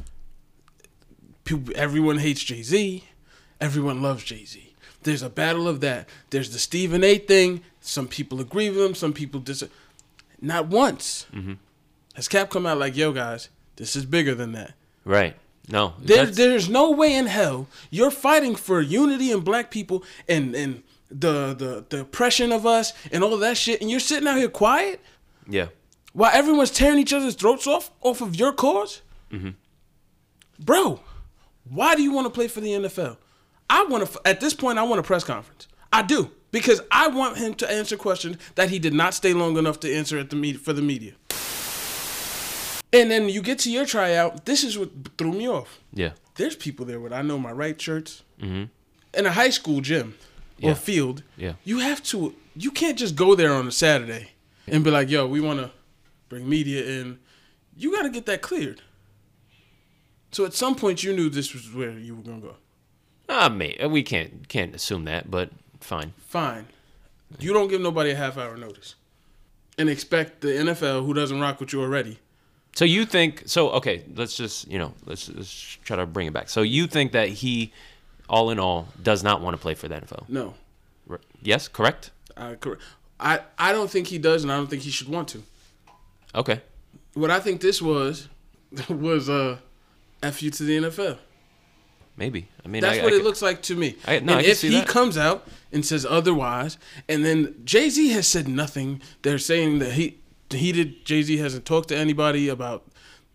People, 1.44 1.72
everyone 1.74 2.18
hates 2.18 2.44
Jay 2.44 2.62
Z. 2.62 3.04
Everyone 3.62 4.02
loves 4.02 4.24
Jay 4.24 4.44
Z. 4.44 4.74
There's 5.04 5.22
a 5.22 5.30
battle 5.30 5.68
of 5.68 5.80
that. 5.80 6.06
There's 6.28 6.52
the 6.52 6.58
Stephen 6.58 7.02
A. 7.02 7.16
thing. 7.16 7.62
Some 7.80 8.08
people 8.08 8.42
agree 8.42 8.68
with 8.68 8.78
him. 8.78 8.94
Some 8.94 9.14
people 9.14 9.40
dis. 9.40 9.64
Not 10.38 10.66
once 10.66 11.24
mm-hmm. 11.32 11.54
has 12.14 12.28
Cap 12.28 12.50
come 12.50 12.66
out 12.66 12.76
like, 12.76 12.94
"Yo, 12.94 13.12
guys, 13.12 13.48
this 13.80 13.96
is 13.96 14.04
bigger 14.04 14.34
than 14.36 14.52
that." 14.52 14.74
Right. 15.04 15.34
No. 15.68 15.94
There, 16.00 16.26
there's 16.26 16.68
no 16.68 16.90
way 16.90 17.14
in 17.14 17.26
hell 17.26 17.66
you're 17.90 18.10
fighting 18.10 18.54
for 18.56 18.80
unity 18.80 19.32
and 19.32 19.44
black 19.44 19.70
people 19.70 20.04
and 20.28 20.54
and 20.54 20.82
the 21.10 21.54
the 21.54 21.84
the 21.88 22.00
oppression 22.02 22.52
of 22.52 22.66
us 22.66 22.92
and 23.12 23.24
all 23.24 23.36
that 23.36 23.56
shit, 23.56 23.80
and 23.80 23.90
you're 23.90 24.00
sitting 24.00 24.28
out 24.28 24.36
here 24.36 24.48
quiet 24.48 25.00
yeah. 25.48 25.66
while 26.12 26.30
everyone's 26.32 26.70
tearing 26.70 26.98
each 26.98 27.12
other's 27.12 27.34
throats 27.34 27.66
off 27.66 27.90
off 28.00 28.20
of 28.20 28.36
your 28.36 28.52
because 28.52 29.02
mm-hmm. 29.32 29.50
Bro, 30.58 31.00
why 31.68 31.94
do 31.94 32.02
you 32.02 32.12
want 32.12 32.26
to 32.26 32.30
play 32.30 32.48
for 32.48 32.60
the 32.60 32.70
NFL? 32.70 33.16
I 33.68 33.84
want 33.84 34.06
to. 34.06 34.20
At 34.24 34.40
this 34.40 34.54
point, 34.54 34.78
I 34.78 34.82
want 34.82 35.00
a 35.00 35.02
press 35.02 35.24
conference. 35.24 35.68
I 35.92 36.02
do 36.02 36.30
because 36.52 36.80
I 36.90 37.08
want 37.08 37.38
him 37.38 37.54
to 37.54 37.70
answer 37.70 37.96
questions 37.96 38.36
that 38.56 38.70
he 38.70 38.78
did 38.78 38.92
not 38.92 39.14
stay 39.14 39.32
long 39.32 39.56
enough 39.56 39.80
to 39.80 39.92
answer 39.92 40.18
at 40.18 40.30
the 40.30 40.36
media 40.36 40.60
for 40.60 40.72
the 40.72 40.82
media. 40.82 41.14
And 42.92 43.10
then 43.10 43.28
you 43.28 43.40
get 43.42 43.58
to 43.60 43.70
your 43.70 43.86
tryout. 43.86 44.44
This 44.46 44.64
is 44.64 44.76
what 44.78 44.90
threw 45.16 45.32
me 45.32 45.48
off. 45.48 45.78
Yeah. 45.92 46.12
There's 46.36 46.56
people 46.56 46.84
there 46.86 46.98
with 47.00 47.12
I 47.12 47.22
know 47.22 47.38
my 47.38 47.52
right 47.52 47.80
shirts. 47.80 48.22
Mm-hmm. 48.40 48.64
In 49.18 49.26
a 49.26 49.32
high 49.32 49.50
school 49.50 49.80
gym 49.80 50.16
or 50.62 50.70
Yeah. 50.70 50.74
field, 50.74 51.22
Yeah. 51.36 51.54
you 51.64 51.78
have 51.80 52.02
to. 52.04 52.34
You 52.56 52.70
can't 52.72 52.98
just 52.98 53.14
go 53.16 53.34
there 53.34 53.52
on 53.54 53.66
a 53.68 53.72
Saturday 53.72 54.30
and 54.66 54.82
be 54.84 54.90
like, 54.90 55.08
"Yo, 55.08 55.26
we 55.26 55.40
want 55.40 55.60
to 55.60 55.70
bring 56.28 56.48
media 56.48 56.84
in." 56.84 57.18
You 57.76 57.92
got 57.92 58.02
to 58.02 58.10
get 58.10 58.26
that 58.26 58.42
cleared. 58.42 58.82
So 60.32 60.44
at 60.44 60.54
some 60.54 60.74
point, 60.76 61.02
you 61.02 61.12
knew 61.14 61.28
this 61.28 61.52
was 61.54 61.72
where 61.72 61.98
you 61.98 62.14
were 62.14 62.22
gonna 62.22 62.40
go. 62.40 62.56
Ah, 63.28 63.48
mate, 63.48 63.80
we 63.90 64.02
can't 64.02 64.48
can't 64.48 64.74
assume 64.74 65.04
that, 65.04 65.30
but 65.30 65.50
fine. 65.80 66.12
Fine. 66.18 66.66
You 67.38 67.52
don't 67.52 67.68
give 67.68 67.80
nobody 67.80 68.10
a 68.10 68.16
half 68.16 68.36
hour 68.36 68.56
notice, 68.56 68.94
and 69.78 69.88
expect 69.88 70.40
the 70.40 70.48
NFL, 70.48 71.04
who 71.06 71.14
doesn't 71.14 71.40
rock 71.40 71.60
with 71.60 71.72
you 71.72 71.80
already, 71.80 72.18
So 72.74 72.84
you 72.84 73.04
think 73.04 73.42
so? 73.46 73.70
Okay, 73.72 74.04
let's 74.14 74.36
just 74.36 74.68
you 74.68 74.78
know 74.78 74.94
let's, 75.06 75.28
let's 75.28 75.52
try 75.84 75.96
to 75.96 76.06
bring 76.06 76.26
it 76.28 76.32
back. 76.32 76.48
So 76.48 76.62
you 76.62 76.86
think 76.86 77.12
that 77.12 77.28
he, 77.28 77.72
all 78.28 78.50
in 78.50 78.58
all, 78.58 78.88
does 79.02 79.22
not 79.22 79.40
want 79.42 79.54
to 79.56 79.60
play 79.60 79.74
for 79.74 79.88
the 79.88 79.96
NFL? 79.96 80.28
no. 80.28 80.54
R- 81.08 81.20
Yes, 81.42 81.66
correct. 81.68 82.10
I, 82.36 82.54
cor- 82.54 82.78
I 83.18 83.40
I 83.58 83.72
don't 83.72 83.90
think 83.90 84.06
he 84.06 84.18
does, 84.18 84.42
and 84.44 84.52
I 84.52 84.56
don't 84.56 84.68
think 84.70 84.82
he 84.82 84.90
should 84.90 85.08
want 85.08 85.28
to. 85.28 85.42
Okay. 86.34 86.60
What 87.14 87.30
I 87.30 87.40
think 87.40 87.60
this 87.60 87.82
was 87.82 88.28
was 88.88 89.28
uh, 89.28 89.58
f 90.22 90.42
you 90.42 90.50
to 90.52 90.62
the 90.62 90.78
NFL. 90.78 91.18
Maybe. 92.16 92.48
I 92.64 92.68
mean, 92.68 92.82
That's 92.82 92.98
I, 92.98 93.02
what 93.02 93.12
I 93.12 93.16
it 93.16 93.18
could- 93.18 93.24
looks 93.26 93.42
like 93.42 93.62
to 93.62 93.74
me. 93.74 93.96
I- 94.06 94.20
no, 94.20 94.34
and 94.38 94.46
I 94.46 94.48
if 94.48 94.60
he 94.62 94.68
that. 94.70 94.86
comes 94.86 95.18
out 95.18 95.46
and 95.72 95.84
says 95.84 96.06
otherwise, 96.08 96.78
and 97.08 97.24
then 97.24 97.54
Jay 97.64 97.88
Z 97.90 98.10
has 98.10 98.28
said 98.28 98.46
nothing, 98.46 99.00
they're 99.22 99.38
saying 99.38 99.80
that 99.80 99.92
he 99.94 100.18
he 100.58 100.72
did. 100.72 101.04
Jay 101.04 101.22
Z 101.22 101.36
hasn't 101.38 101.64
talked 101.64 101.88
to 101.88 101.96
anybody 101.96 102.48
about 102.48 102.84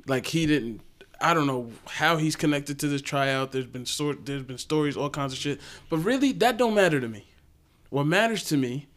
like 0.08 0.28
he 0.28 0.46
didn't. 0.46 0.82
I 1.22 1.34
don't 1.34 1.48
know 1.48 1.72
how 1.88 2.18
he's 2.18 2.36
connected 2.36 2.78
to 2.80 2.88
this 2.88 3.02
tryout. 3.02 3.52
There's 3.54 3.66
been 3.66 3.86
sort 3.86 4.26
there's 4.26 4.44
been 4.44 4.58
stories, 4.58 4.98
all 4.98 5.10
kinds 5.10 5.34
of 5.34 5.40
shit. 5.40 5.60
But 5.90 5.98
really, 6.00 6.32
that 6.34 6.58
don't 6.58 6.74
matter 6.76 7.00
to 7.00 7.08
me. 7.08 7.26
What 7.90 8.06
matters 8.06 8.44
to 8.46 8.58
me 8.58 8.88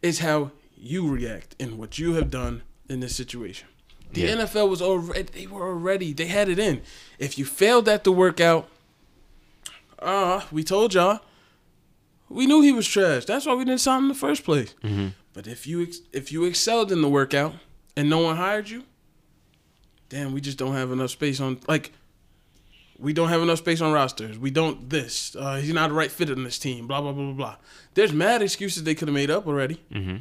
is 0.00 0.20
how 0.20 0.52
you 0.76 1.08
react 1.08 1.54
and 1.60 1.76
what 1.78 1.98
you 1.98 2.14
have 2.14 2.30
done 2.30 2.62
in 2.88 3.00
this 3.00 3.14
situation. 3.14 3.68
The 4.12 4.22
Yeah. 4.22 4.36
NFL 4.36 4.68
was 4.70 4.80
already 4.80 5.22
they 5.24 5.46
were 5.46 5.66
already 5.68 6.12
they 6.14 6.26
had 6.26 6.48
it 6.48 6.58
in. 6.58 6.80
If 7.18 7.36
you 7.38 7.44
failed 7.44 7.88
at 7.88 8.04
the 8.04 8.12
workout, 8.12 8.68
uh, 9.98 10.42
we 10.50 10.64
told 10.64 10.94
y'all. 10.94 11.20
We 12.30 12.46
knew 12.46 12.60
he 12.60 12.72
was 12.72 12.86
trash. 12.86 13.24
That's 13.24 13.46
why 13.46 13.54
we 13.54 13.64
didn't 13.64 13.80
sign 13.80 13.98
him 13.98 14.04
in 14.04 14.08
the 14.08 14.14
first 14.14 14.44
place. 14.44 14.74
But 15.38 15.46
if 15.46 15.68
you 15.68 15.84
ex- 15.84 16.00
if 16.12 16.32
you 16.32 16.44
excelled 16.46 16.90
in 16.90 17.00
the 17.00 17.08
workout 17.08 17.54
and 17.96 18.10
no 18.10 18.18
one 18.18 18.34
hired 18.34 18.68
you, 18.68 18.82
damn, 20.08 20.32
we 20.32 20.40
just 20.40 20.58
don't 20.58 20.74
have 20.74 20.90
enough 20.90 21.10
space 21.10 21.38
on. 21.38 21.60
Like, 21.68 21.92
We 22.98 23.12
don't 23.12 23.28
have 23.28 23.40
enough 23.40 23.58
space 23.58 23.80
on 23.80 23.92
rosters. 23.92 24.36
We 24.36 24.50
don't 24.50 24.90
this. 24.90 25.36
Uh, 25.36 25.58
he's 25.58 25.72
not 25.72 25.90
the 25.90 25.94
right 25.94 26.10
fit 26.10 26.28
in 26.28 26.42
this 26.42 26.58
team. 26.58 26.88
Blah 26.88 27.02
blah 27.02 27.12
blah 27.12 27.26
blah 27.26 27.34
blah. 27.34 27.56
There's 27.94 28.12
mad 28.12 28.42
excuses 28.42 28.82
they 28.82 28.96
could 28.96 29.06
have 29.06 29.14
made 29.14 29.30
up 29.30 29.46
already. 29.46 29.80
Mm-hmm. 29.92 30.16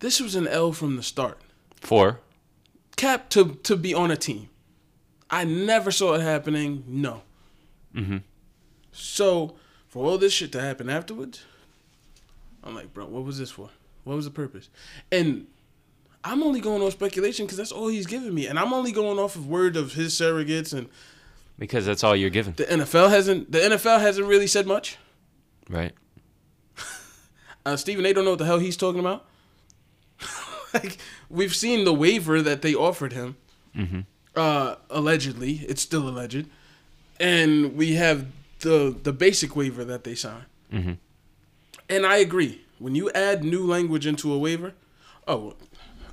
This 0.00 0.20
was 0.20 0.34
an 0.34 0.46
L 0.46 0.74
from 0.74 0.96
the 0.96 1.02
start. 1.02 1.40
Four. 1.76 2.20
Cap 2.96 3.30
to 3.30 3.54
to 3.62 3.74
be 3.74 3.94
on 3.94 4.10
a 4.10 4.16
team. 4.18 4.50
I 5.30 5.44
never 5.44 5.90
saw 5.90 6.12
it 6.12 6.20
happening. 6.20 6.84
No. 6.86 7.22
Mm-hmm. 7.94 8.18
So 8.92 9.56
for 9.86 10.04
all 10.04 10.18
this 10.18 10.34
shit 10.34 10.52
to 10.52 10.60
happen 10.60 10.90
afterwards, 10.90 11.42
I'm 12.62 12.74
like, 12.74 12.92
bro, 12.92 13.06
what 13.06 13.24
was 13.24 13.38
this 13.38 13.50
for? 13.50 13.70
What 14.08 14.16
was 14.16 14.24
the 14.24 14.30
purpose? 14.30 14.70
And 15.12 15.46
I'm 16.24 16.42
only 16.42 16.60
going 16.60 16.82
on 16.82 16.90
speculation 16.90 17.44
because 17.46 17.58
that's 17.58 17.70
all 17.72 17.88
he's 17.88 18.06
giving 18.06 18.34
me, 18.34 18.46
and 18.46 18.58
I'm 18.58 18.72
only 18.72 18.90
going 18.90 19.18
off 19.18 19.36
of 19.36 19.46
word 19.46 19.76
of 19.76 19.92
his 19.92 20.14
surrogates, 20.14 20.72
and 20.72 20.88
Because 21.58 21.84
that's 21.86 22.02
all 22.02 22.16
you're 22.16 22.30
given. 22.30 22.54
the 22.56 22.64
NFL 22.64 23.10
hasn't 23.10 23.52
the 23.52 23.58
NFL 23.58 24.00
hasn't 24.00 24.26
really 24.26 24.46
said 24.46 24.66
much. 24.66 24.96
Right. 25.68 25.92
Uh, 27.66 27.76
Stephen 27.76 28.06
A. 28.06 28.14
don't 28.14 28.24
know 28.24 28.30
what 28.30 28.38
the 28.38 28.46
hell 28.46 28.60
he's 28.60 28.78
talking 28.78 29.00
about. 29.00 29.26
like 30.74 30.96
we've 31.28 31.54
seen 31.54 31.84
the 31.84 31.92
waiver 31.92 32.40
that 32.40 32.62
they 32.62 32.74
offered 32.74 33.12
him, 33.12 33.36
uh, 34.34 34.76
allegedly. 34.88 35.66
It's 35.68 35.82
still 35.82 36.08
alleged, 36.08 36.46
and 37.20 37.76
we 37.76 37.94
have 37.96 38.26
the 38.60 38.96
the 39.02 39.12
basic 39.12 39.54
waiver 39.54 39.84
that 39.84 40.04
they 40.04 40.14
signed. 40.14 40.46
And 41.90 42.06
I 42.06 42.18
agree. 42.18 42.62
When 42.78 42.94
you 42.94 43.10
add 43.10 43.42
new 43.44 43.66
language 43.66 44.06
into 44.06 44.32
a 44.32 44.38
waiver, 44.38 44.72
oh, 45.26 45.54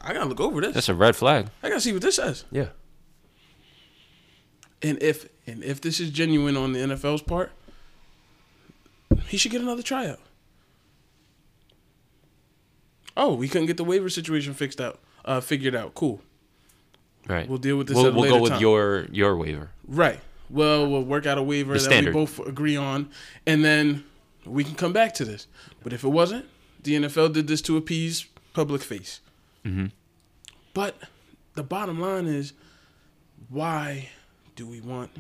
I 0.01 0.13
gotta 0.13 0.25
look 0.29 0.39
over 0.39 0.61
this. 0.61 0.73
That's 0.73 0.89
a 0.89 0.95
red 0.95 1.15
flag. 1.15 1.47
I 1.63 1.69
gotta 1.69 1.81
see 1.81 1.93
what 1.93 2.01
this 2.01 2.15
says. 2.15 2.45
Yeah. 2.51 2.67
And 4.81 5.01
if 5.01 5.27
and 5.47 5.63
if 5.63 5.81
this 5.81 5.99
is 5.99 6.09
genuine 6.09 6.57
on 6.57 6.73
the 6.73 6.79
NFL's 6.79 7.21
part, 7.21 7.51
he 9.27 9.37
should 9.37 9.51
get 9.51 9.61
another 9.61 9.81
tryout. 9.83 10.19
Oh, 13.17 13.33
we 13.33 13.47
couldn't 13.47 13.67
get 13.67 13.77
the 13.77 13.83
waiver 13.83 14.09
situation 14.09 14.53
fixed 14.53 14.81
out, 14.81 14.99
uh, 15.23 15.39
figured 15.39 15.75
out. 15.75 15.95
Cool. 15.95 16.21
Right. 17.27 17.47
We'll 17.47 17.57
deal 17.57 17.77
with 17.77 17.87
this 17.87 17.95
We'll, 17.95 18.11
we'll 18.13 18.29
go 18.29 18.41
with 18.41 18.51
time. 18.53 18.61
your 18.61 19.05
your 19.11 19.37
waiver. 19.37 19.69
Right. 19.87 20.19
Well, 20.49 20.87
we'll 20.87 21.03
work 21.03 21.25
out 21.25 21.37
a 21.39 21.43
waiver 21.43 21.73
The 21.73 21.79
that 21.79 21.85
standard. 21.85 22.13
we 22.13 22.21
both 22.21 22.39
agree 22.45 22.75
on, 22.75 23.09
and 23.47 23.63
then 23.65 24.03
we 24.45 24.63
can 24.63 24.75
come 24.75 24.93
back 24.93 25.13
to 25.15 25.25
this. 25.25 25.47
But 25.83 25.91
if 25.93 26.03
it 26.03 26.09
wasn't, 26.09 26.45
the 26.85 26.93
NFL 26.95 27.33
did 27.33 27.47
this 27.47 27.61
to 27.63 27.75
appease 27.77 28.25
public 28.53 28.81
face. 28.81 29.19
Mm-hmm. 29.65 29.87
But 30.73 30.95
the 31.55 31.63
bottom 31.63 31.99
line 31.99 32.25
is, 32.27 32.53
why 33.49 34.09
do 34.55 34.65
we 34.65 34.79
want 34.81 35.11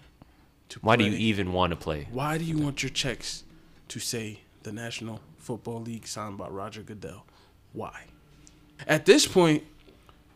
to? 0.69 0.79
Why 0.79 0.95
do 0.95 1.03
you 1.03 1.11
even 1.17 1.51
want 1.53 1.71
to 1.71 1.75
play? 1.75 2.07
Why 2.11 2.37
do 2.37 2.45
you 2.45 2.57
want 2.57 2.81
your 2.83 2.89
checks 2.89 3.43
to 3.89 3.99
say 3.99 4.39
the 4.63 4.71
National 4.71 5.19
Football 5.37 5.81
League 5.81 6.07
signed 6.07 6.37
by 6.37 6.47
Roger 6.47 6.81
Goodell? 6.81 7.25
Why? 7.73 8.05
At 8.87 9.05
this 9.05 9.27
point, 9.27 9.63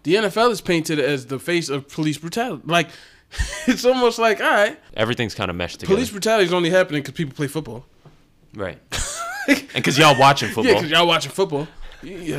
the 0.04 0.16
NFL 0.16 0.52
is 0.52 0.62
painted 0.62 1.00
as 1.00 1.28
the 1.28 1.40
face 1.40 1.70
of 1.70 1.88
police 1.90 2.18
brutality. 2.18 2.64
Like, 2.66 2.90
it's 3.68 3.86
almost 3.86 4.18
like, 4.20 4.42
all 4.42 4.50
right, 4.50 4.80
Everything's 4.96 5.36
kind 5.36 5.50
of 5.52 5.56
meshed 5.58 5.80
together. 5.82 5.96
police 5.96 6.10
brutality 6.10 6.46
is 6.46 6.54
only 6.54 6.70
happening 6.70 7.02
because 7.02 7.14
people 7.16 7.36
play 7.36 7.48
football. 7.48 7.86
right. 8.56 8.80
and 9.74 9.74
because 9.74 9.98
y'all 9.98 10.18
watching 10.20 10.50
football. 10.50 10.66
Yeah, 10.66 10.74
because 10.76 10.92
y'all 10.92 11.08
watching 11.08 11.32
football. 11.32 11.68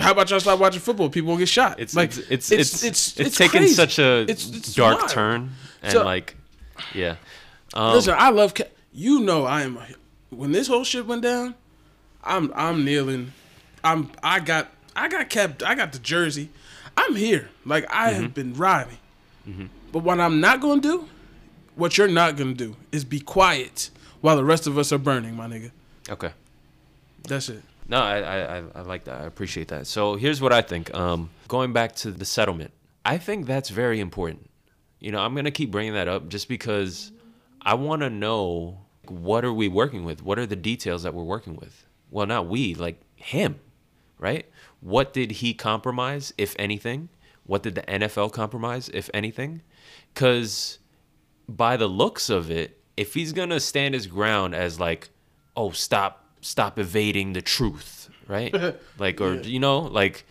How 0.00 0.12
about 0.12 0.30
y'all 0.30 0.40
stop 0.40 0.58
watching 0.58 0.80
football? 0.80 1.10
People 1.10 1.28
won't 1.28 1.38
get 1.40 1.48
shot. 1.48 1.78
it's, 1.78 1.94
like 1.94 2.10
it's, 2.30 2.50
it's, 2.50 2.82
it's, 2.82 3.20
it's, 3.20 3.36
taken 3.36 3.58
crazy. 3.60 3.74
such 3.74 3.98
a 3.98 4.22
It's- 4.22 4.50
it's 4.54 4.74
dark 4.74 4.98
wild. 4.98 5.10
turn. 5.10 5.50
And 5.82 5.92
So- 5.92 6.04
like, 6.04 6.34
yeah. 6.94 7.16
Um, 7.74 7.92
Listen, 7.94 8.14
I 8.18 8.30
love. 8.30 8.54
Ca- 8.54 8.64
you 8.92 9.20
know, 9.20 9.44
I 9.44 9.62
am. 9.62 9.78
When 10.30 10.50
this 10.52 10.66
whole 10.66 10.82
shit 10.84 11.06
went 11.06 11.22
down, 11.22 11.54
I'm 12.24 12.50
I'm 12.54 12.84
kneeling. 12.84 13.32
I'm 13.84 14.10
I 14.22 14.40
got 14.40 14.68
I 14.96 15.08
got 15.08 15.28
kept. 15.30 15.62
I 15.62 15.74
got 15.74 15.92
the 15.92 15.98
jersey. 16.00 16.48
I'm 16.96 17.14
here. 17.14 17.48
Like 17.64 17.84
I 17.92 18.12
Mm-hmm. 18.12 18.22
have 18.22 18.34
been 18.34 18.54
riding. 18.54 18.98
But 19.92 20.00
what 20.04 20.20
I'm 20.20 20.40
not 20.40 20.60
gonna 20.60 20.80
do, 20.80 21.08
what 21.76 21.96
you're 21.98 22.08
not 22.08 22.36
gonna 22.36 22.54
do, 22.54 22.76
is 22.92 23.04
be 23.04 23.20
quiet 23.20 23.90
while 24.20 24.36
the 24.36 24.44
rest 24.44 24.66
of 24.66 24.76
us 24.78 24.92
are 24.92 24.98
burning, 24.98 25.36
my 25.36 25.46
nigga. 25.46 25.70
okay. 26.08 26.32
That's 27.24 27.48
it. 27.48 27.62
No, 27.88 27.98
I, 27.98 28.18
I, 28.20 28.62
I- 28.74 28.80
like 28.82 29.04
that. 29.04 29.20
I 29.20 29.24
appreciate 29.24 29.68
that. 29.68 29.86
So 29.86 30.14
here's 30.16 30.40
what 30.40 30.52
I 30.52 30.62
think. 30.62 30.92
Um, 30.94 31.30
going 31.48 31.72
back 31.72 31.94
to 31.96 32.10
the 32.10 32.24
settlement, 32.24 32.72
I 33.04 33.18
think 33.18 33.46
that's 33.46 33.70
very 33.70 34.00
important. 34.00 34.48
You 35.00 35.10
know, 35.12 35.20
I'm 35.20 35.34
gonna 35.34 35.50
keep 35.50 35.70
bringing 35.70 35.94
that 35.94 36.08
up 36.08 36.28
just 36.28 36.48
because 36.48 37.10
I 37.62 37.74
want 37.74 38.02
to 38.02 38.10
know 38.10 38.78
what 39.08 39.44
are 39.44 39.52
we 39.52 39.66
working 39.68 40.04
with? 40.04 40.22
What 40.22 40.38
are 40.38 40.46
the 40.46 40.56
details 40.56 41.02
that 41.02 41.14
we're 41.14 41.24
working 41.24 41.56
with? 41.56 41.86
Well, 42.10 42.26
not 42.26 42.46
we, 42.48 42.74
like 42.74 43.00
him, 43.16 43.58
right? 44.18 44.46
What 44.80 45.12
did 45.12 45.30
he 45.32 45.54
compromise, 45.54 46.32
if 46.38 46.54
anything? 46.58 47.08
What 47.44 47.62
did 47.62 47.74
the 47.74 47.82
NFL 47.82 48.32
compromise, 48.32 48.88
if 48.90 49.10
anything? 49.14 49.62
Because 50.14 50.78
by 51.48 51.76
the 51.76 51.88
looks 51.88 52.30
of 52.30 52.50
it, 52.50 52.78
if 52.96 53.14
he's 53.14 53.32
gonna 53.32 53.58
stand 53.60 53.94
his 53.94 54.06
ground 54.06 54.54
as 54.54 54.78
like, 54.78 55.08
oh, 55.56 55.70
stop, 55.70 56.19
stop 56.40 56.78
evading 56.78 57.32
the 57.32 57.42
truth, 57.42 58.10
right? 58.26 58.54
like, 58.98 59.20
or 59.20 59.34
you 59.34 59.58
know, 59.58 59.80
like, 59.80 60.24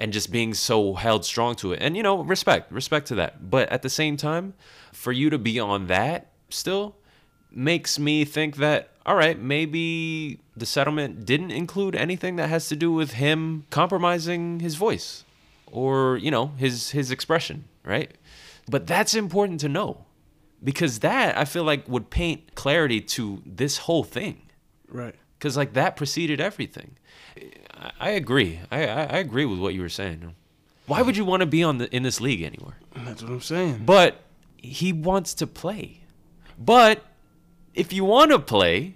and 0.00 0.12
just 0.12 0.32
being 0.32 0.54
so 0.54 0.94
held 0.94 1.24
strong 1.24 1.54
to 1.56 1.72
it, 1.72 1.80
and 1.82 1.96
you 1.96 2.02
know, 2.02 2.22
respect, 2.22 2.72
respect 2.72 3.08
to 3.08 3.14
that. 3.16 3.50
But 3.50 3.68
at 3.70 3.82
the 3.82 3.90
same 3.90 4.16
time, 4.16 4.54
for 4.92 5.12
you 5.12 5.30
to 5.30 5.38
be 5.38 5.58
on 5.60 5.86
that 5.86 6.28
still 6.48 6.96
makes 7.50 7.98
me 7.98 8.24
think 8.24 8.56
that 8.56 8.88
all 9.04 9.16
right, 9.16 9.38
maybe 9.38 10.38
the 10.56 10.64
settlement 10.64 11.26
didn't 11.26 11.50
include 11.50 11.96
anything 11.96 12.36
that 12.36 12.48
has 12.48 12.68
to 12.68 12.76
do 12.76 12.92
with 12.92 13.14
him 13.14 13.64
compromising 13.70 14.60
his 14.60 14.76
voice 14.76 15.24
or 15.66 16.16
you 16.18 16.30
know 16.30 16.48
his 16.56 16.90
his 16.90 17.10
expression, 17.10 17.64
right? 17.84 18.12
But 18.70 18.86
that's 18.86 19.14
important 19.14 19.60
to 19.60 19.68
know 19.68 20.04
because 20.62 21.00
that 21.00 21.36
I 21.36 21.44
feel 21.44 21.64
like 21.64 21.88
would 21.88 22.10
paint 22.10 22.54
clarity 22.54 23.00
to 23.00 23.42
this 23.44 23.78
whole 23.78 24.04
thing 24.04 24.42
Right. 24.92 25.14
Because 25.42 25.56
like 25.56 25.72
that 25.72 25.96
preceded 25.96 26.40
everything. 26.40 26.96
I, 27.76 27.90
I 27.98 28.10
agree. 28.10 28.60
I, 28.70 28.86
I 28.86 29.00
I 29.02 29.18
agree 29.18 29.44
with 29.44 29.58
what 29.58 29.74
you 29.74 29.80
were 29.80 29.88
saying. 29.88 30.36
Why 30.86 31.02
would 31.02 31.16
you 31.16 31.24
want 31.24 31.40
to 31.40 31.46
be 31.46 31.64
on 31.64 31.78
the 31.78 31.94
in 31.94 32.04
this 32.04 32.20
league 32.20 32.42
anymore? 32.42 32.76
That's 32.94 33.22
what 33.22 33.32
I'm 33.32 33.40
saying. 33.40 33.82
But 33.84 34.20
he 34.56 34.92
wants 34.92 35.34
to 35.34 35.48
play. 35.48 36.02
But 36.56 37.04
if 37.74 37.92
you 37.92 38.04
want 38.04 38.30
to 38.30 38.38
play, 38.38 38.94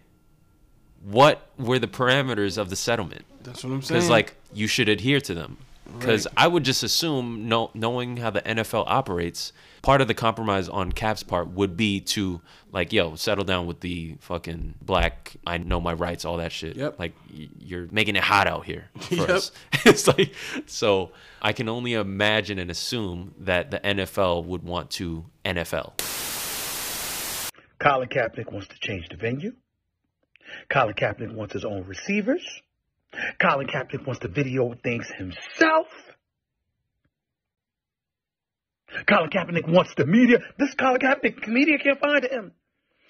what 1.03 1.51
were 1.59 1.81
the 1.81 1.89
parameters 1.89 2.59
of 2.59 2.71
the 2.71 2.77
settlement? 2.77 3.25
That's 3.43 3.65
what 3.65 3.73
I'm 3.73 3.83
saying. 3.83 3.99
Because 3.99 4.11
like 4.11 4.37
you 4.55 4.69
should 4.69 4.89
adhere 4.89 5.21
to 5.23 5.35
them. 5.35 5.59
Because 5.99 6.27
I 6.37 6.47
would 6.49 6.65
just 6.65 6.83
assume, 6.83 7.49
know, 7.49 7.71
knowing 7.75 8.17
how 8.19 8.31
the 8.31 8.43
NFL 8.43 8.85
operates, 8.87 9.53
part 9.83 10.01
of 10.01 10.09
the 10.09 10.15
compromise 10.15 10.69
on 10.69 10.93
Cap's 10.93 11.23
part 11.23 11.49
would 11.49 11.77
be 11.77 12.01
to 12.01 12.41
like, 12.73 12.93
yo, 12.93 13.15
settle 13.15 13.45
down 13.45 13.67
with 13.67 13.81
the 13.81 14.17
fucking 14.21 14.75
black. 14.83 15.35
I 15.47 15.59
know 15.59 15.81
my 15.81 15.93
rights, 15.95 16.25
all 16.25 16.37
that 16.39 16.53
shit. 16.53 16.77
Yep. 16.77 16.99
Like 16.99 17.13
you're 17.31 17.89
making 17.91 18.17
it 18.17 18.23
hot 18.23 18.47
out 18.47 18.65
here 18.67 18.89
for 19.01 19.15
Yep. 19.15 19.31
us. 19.31 19.53
it's 19.85 20.07
like 20.07 20.35
so. 20.67 21.13
I 21.41 21.53
can 21.53 21.69
only 21.69 21.95
imagine 21.95 22.59
and 22.59 22.71
assume 22.71 23.35
that 23.41 23.71
the 23.71 23.79
NFL 23.81 24.45
would 24.45 24.63
want 24.65 24.91
to 24.93 25.25
NFL. 25.45 25.93
Colin 27.79 28.09
Kaepernick 28.09 28.51
wants 28.53 28.69
to 28.69 28.79
change 28.81 29.09
the 29.09 29.17
venue. 29.17 29.53
Colin 30.71 30.95
Kaepernick 30.95 31.33
wants 31.35 31.53
his 31.53 31.65
own 31.65 31.85
receivers. 31.85 32.63
Colin 33.41 33.67
Kaepernick 33.67 34.07
wants 34.07 34.21
to 34.21 34.29
video 34.29 34.75
things 34.83 35.07
himself. 35.17 35.87
Colin 39.09 39.31
Kaepernick 39.31 39.69
wants 39.69 39.93
the 39.97 40.07
media. 40.07 40.39
This 40.59 40.75
Colin 40.75 41.01
Kaepernick, 41.01 41.47
media 41.49 41.79
can't 41.79 42.01
find 42.01 42.25
him. 42.25 42.53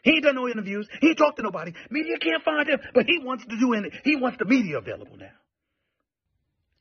He 0.02 0.12
ain't 0.12 0.24
done 0.24 0.36
no 0.36 0.48
interviews. 0.48 0.88
He 1.00 1.08
ain't 1.08 1.18
talked 1.18 1.36
to 1.38 1.42
nobody. 1.42 1.72
Media 1.90 2.18
can't 2.18 2.42
find 2.44 2.68
him, 2.68 2.78
but 2.94 3.06
he 3.06 3.18
wants 3.18 3.44
to 3.46 3.56
do 3.58 3.72
it. 3.72 3.92
He 4.04 4.16
wants 4.16 4.38
the 4.38 4.44
media 4.44 4.78
available 4.78 5.16
now. 5.16 5.32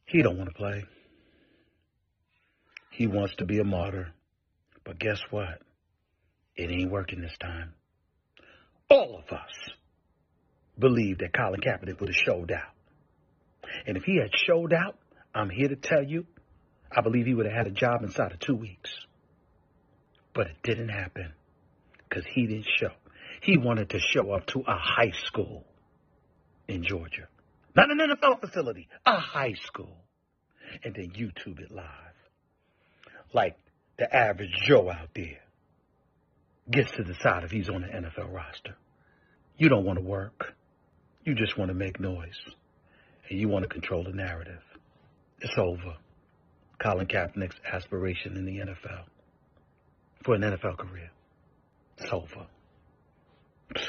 He 0.05 0.21
don't 0.21 0.37
want 0.37 0.49
to 0.49 0.55
play. 0.55 0.85
He 2.91 3.07
wants 3.07 3.35
to 3.37 3.45
be 3.45 3.59
a 3.59 3.63
martyr. 3.63 4.13
But 4.83 4.99
guess 4.99 5.19
what? 5.31 5.59
It 6.55 6.69
ain't 6.69 6.91
working 6.91 7.21
this 7.21 7.35
time. 7.41 7.73
All 8.89 9.17
of 9.17 9.35
us 9.35 9.51
believe 10.77 11.17
that 11.17 11.33
Colin 11.33 11.59
Kaepernick 11.59 11.99
would 11.99 12.09
have 12.09 12.15
showed 12.15 12.51
out. 12.51 12.74
And 13.85 13.97
if 13.97 14.03
he 14.03 14.17
had 14.17 14.31
showed 14.35 14.73
out, 14.73 14.97
I'm 15.33 15.49
here 15.49 15.67
to 15.67 15.75
tell 15.75 16.03
you, 16.03 16.25
I 16.91 17.01
believe 17.01 17.25
he 17.25 17.33
would 17.33 17.45
have 17.45 17.55
had 17.55 17.67
a 17.67 17.71
job 17.71 18.03
inside 18.03 18.31
of 18.31 18.39
two 18.39 18.55
weeks. 18.55 19.05
But 20.33 20.47
it 20.47 20.57
didn't 20.63 20.89
happen 20.89 21.33
because 22.07 22.25
he 22.25 22.47
didn't 22.47 22.67
show. 22.77 22.91
He 23.41 23.57
wanted 23.57 23.89
to 23.91 23.99
show 23.99 24.31
up 24.31 24.45
to 24.47 24.61
a 24.61 24.77
high 24.77 25.11
school 25.11 25.65
in 26.67 26.83
Georgia. 26.83 27.27
Not 27.75 27.91
an 27.91 27.99
NFL 27.99 28.41
facility, 28.41 28.87
a 29.05 29.19
high 29.19 29.53
school. 29.53 29.97
And 30.83 30.95
then 30.95 31.11
YouTube 31.11 31.59
it 31.59 31.71
live. 31.71 31.85
Like 33.33 33.57
the 33.97 34.13
average 34.13 34.51
Joe 34.65 34.89
out 34.89 35.09
there. 35.13 35.39
gets 36.69 36.91
to 36.91 37.03
decide 37.03 37.43
if 37.43 37.51
he's 37.51 37.69
on 37.69 37.81
the 37.81 37.87
NFL 37.87 38.33
roster. 38.33 38.75
You 39.57 39.69
don't 39.69 39.85
want 39.85 39.99
to 39.99 40.03
work. 40.03 40.53
You 41.23 41.35
just 41.35 41.57
want 41.57 41.69
to 41.69 41.75
make 41.75 41.99
noise. 41.99 42.39
And 43.29 43.39
you 43.39 43.47
want 43.49 43.63
to 43.63 43.69
control 43.69 44.03
the 44.03 44.11
narrative. 44.11 44.61
It's 45.41 45.57
over. 45.57 45.95
Colin 46.79 47.07
Kaepernick's 47.07 47.55
aspiration 47.71 48.35
in 48.37 48.45
the 48.45 48.57
NFL 48.57 49.03
for 50.23 50.35
an 50.35 50.41
NFL 50.41 50.77
career. 50.77 51.11
It's 51.97 52.11
over. 52.11 52.47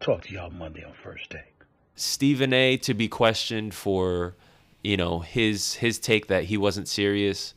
Talk 0.00 0.22
to 0.22 0.32
y'all 0.32 0.50
Monday 0.50 0.84
on 0.84 0.94
first 1.02 1.30
take. 1.30 1.54
Stephen 1.94 2.52
A. 2.52 2.76
to 2.78 2.94
be 2.94 3.08
questioned 3.08 3.74
for, 3.74 4.34
you 4.82 4.96
know, 4.96 5.20
his 5.20 5.74
his 5.74 5.98
take 5.98 6.28
that 6.28 6.44
he 6.44 6.56
wasn't 6.56 6.88
serious. 6.88 7.54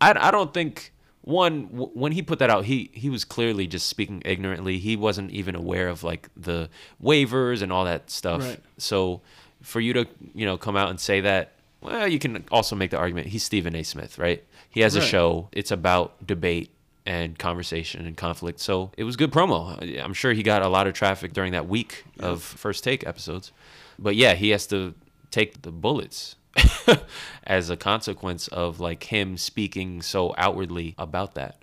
I, 0.00 0.14
I 0.28 0.30
don't 0.30 0.52
think 0.52 0.92
one 1.22 1.68
w- 1.68 1.90
when 1.94 2.12
he 2.12 2.22
put 2.22 2.38
that 2.40 2.50
out, 2.50 2.66
he 2.66 2.90
he 2.92 3.08
was 3.08 3.24
clearly 3.24 3.66
just 3.66 3.88
speaking 3.88 4.22
ignorantly. 4.24 4.78
He 4.78 4.96
wasn't 4.96 5.30
even 5.30 5.54
aware 5.54 5.88
of 5.88 6.04
like 6.04 6.28
the 6.36 6.68
waivers 7.02 7.62
and 7.62 7.72
all 7.72 7.84
that 7.86 8.10
stuff. 8.10 8.42
Right. 8.42 8.60
So 8.76 9.22
for 9.62 9.80
you 9.80 9.92
to 9.92 10.06
you 10.34 10.46
know 10.46 10.56
come 10.56 10.76
out 10.76 10.90
and 10.90 11.00
say 11.00 11.20
that, 11.20 11.52
well, 11.80 12.08
you 12.08 12.18
can 12.18 12.44
also 12.50 12.76
make 12.76 12.90
the 12.90 12.98
argument 12.98 13.28
he's 13.28 13.44
Stephen 13.44 13.74
A. 13.74 13.82
Smith, 13.82 14.18
right? 14.18 14.44
He 14.70 14.80
has 14.80 14.94
a 14.94 15.00
show. 15.00 15.48
It's 15.52 15.70
about 15.70 16.26
debate 16.26 16.70
and 17.06 17.38
conversation 17.38 18.04
and 18.04 18.16
conflict. 18.16 18.60
So 18.60 18.90
it 18.96 19.04
was 19.04 19.16
good 19.16 19.30
promo. 19.30 20.02
I'm 20.02 20.12
sure 20.12 20.32
he 20.32 20.42
got 20.42 20.62
a 20.62 20.68
lot 20.68 20.86
of 20.86 20.94
traffic 20.94 21.32
during 21.32 21.52
that 21.52 21.68
week 21.68 22.04
of 22.18 22.42
first 22.42 22.82
take 22.82 23.06
episodes. 23.06 23.52
But 23.98 24.16
yeah, 24.16 24.34
he 24.34 24.50
has 24.50 24.66
to 24.68 24.94
take 25.30 25.62
the 25.62 25.70
bullets 25.70 26.36
as 27.44 27.70
a 27.70 27.76
consequence 27.76 28.48
of 28.48 28.80
like 28.80 29.04
him 29.04 29.36
speaking 29.36 30.02
so 30.02 30.34
outwardly 30.36 30.94
about 30.98 31.34
that. 31.34 31.62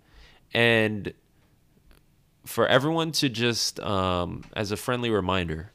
And 0.54 1.14
for 2.46 2.68
everyone 2.68 3.12
to 3.14 3.30
just 3.30 3.80
um, 3.80 4.44
as 4.56 4.72
a 4.72 4.78
friendly 4.78 5.10
reminder 5.10 5.72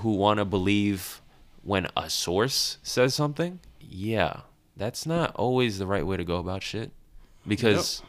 who 0.00 0.12
want 0.12 0.38
to 0.38 0.44
believe 0.44 1.21
when 1.62 1.86
a 1.96 2.08
source 2.10 2.78
says 2.82 3.14
something, 3.14 3.60
yeah, 3.80 4.40
that's 4.76 5.06
not 5.06 5.34
always 5.36 5.78
the 5.78 5.86
right 5.86 6.06
way 6.06 6.16
to 6.16 6.24
go 6.24 6.36
about 6.36 6.62
shit 6.62 6.90
because 7.46 8.02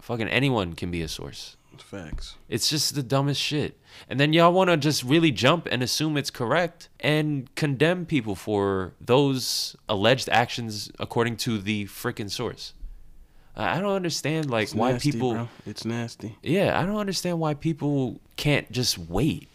fucking 0.00 0.28
anyone 0.28 0.74
can 0.74 0.90
be 0.90 1.02
a 1.02 1.08
source. 1.08 1.56
Facts. 1.78 2.36
It's 2.48 2.68
just 2.68 2.94
the 2.94 3.02
dumbest 3.02 3.40
shit. 3.40 3.78
And 4.08 4.20
then 4.20 4.32
y'all 4.34 4.52
want 4.52 4.68
to 4.70 4.76
just 4.76 5.02
really 5.02 5.30
jump 5.32 5.66
and 5.70 5.82
assume 5.82 6.16
it's 6.18 6.30
correct 6.30 6.88
and 7.00 7.52
condemn 7.54 8.04
people 8.06 8.34
for 8.34 8.92
those 9.00 9.74
alleged 9.88 10.28
actions 10.28 10.90
according 11.00 11.36
to 11.38 11.58
the 11.58 11.86
freaking 11.86 12.30
source. 12.30 12.74
I 13.56 13.78
I 13.78 13.80
don't 13.80 13.94
understand 13.94 14.50
like 14.50 14.64
It's 14.64 14.74
why 14.74 14.92
nasty, 14.92 15.10
people 15.12 15.32
bro. 15.32 15.48
It's 15.66 15.84
nasty. 15.86 16.36
yeah, 16.42 16.78
I 16.78 16.84
don't 16.84 16.98
understand 16.98 17.40
why 17.40 17.54
people 17.54 18.20
can't 18.36 18.70
just 18.70 18.98
wait. 18.98 19.48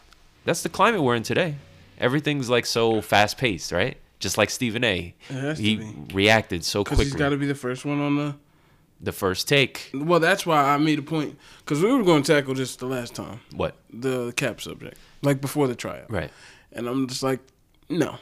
That's 0.45 0.63
the 0.63 0.69
climate 0.69 1.03
we're 1.03 1.15
in 1.15 1.23
today. 1.23 1.55
Everything's 1.99 2.49
like 2.49 2.65
so 2.65 3.01
fast 3.01 3.37
paced, 3.37 3.71
right? 3.71 3.97
Just 4.19 4.37
like 4.37 4.49
Stephen 4.49 4.83
A. 4.83 5.13
It 5.29 5.33
has 5.33 5.57
to 5.57 5.63
he 5.63 5.93
reacted 6.13 6.63
so 6.63 6.83
Because 6.83 6.97
quickly. 6.97 7.11
he's 7.11 7.15
got 7.19 7.29
to 7.29 7.37
be 7.37 7.45
the 7.45 7.55
first 7.55 7.85
one 7.85 7.99
on 7.99 8.15
the. 8.17 8.35
the 9.01 9.11
first 9.11 9.47
take. 9.47 9.91
Well, 9.93 10.19
that's 10.19 10.45
why 10.45 10.61
I 10.73 10.77
made 10.77 10.99
a 10.99 11.01
point. 11.03 11.37
Because 11.59 11.81
we 11.83 11.91
were 11.93 12.03
going 12.03 12.23
to 12.23 12.33
tackle 12.33 12.53
this 12.55 12.75
the 12.77 12.85
last 12.87 13.13
time, 13.15 13.39
What? 13.55 13.75
the 13.91 14.31
cap 14.33 14.61
subject, 14.61 14.97
like 15.21 15.41
before 15.41 15.67
the 15.67 15.75
tryout. 15.75 16.09
Right. 16.11 16.31
And 16.71 16.87
I'm 16.87 17.07
just 17.07 17.23
like, 17.23 17.39
no. 17.89 18.17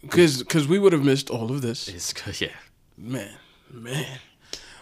Because 0.00 0.66
we 0.68 0.78
would 0.78 0.92
have 0.92 1.04
missed 1.04 1.28
all 1.30 1.50
of 1.52 1.60
this. 1.62 1.86
It's 1.88 2.40
yeah. 2.40 2.48
Man, 2.96 3.34
man. 3.70 4.18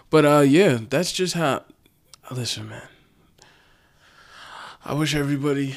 But 0.09 0.25
uh, 0.25 0.41
yeah, 0.41 0.79
that's 0.89 1.13
just 1.13 1.35
how. 1.35 1.65
Listen, 2.31 2.69
man. 2.69 2.83
I 4.85 4.95
wish 4.95 5.15
everybody 5.15 5.77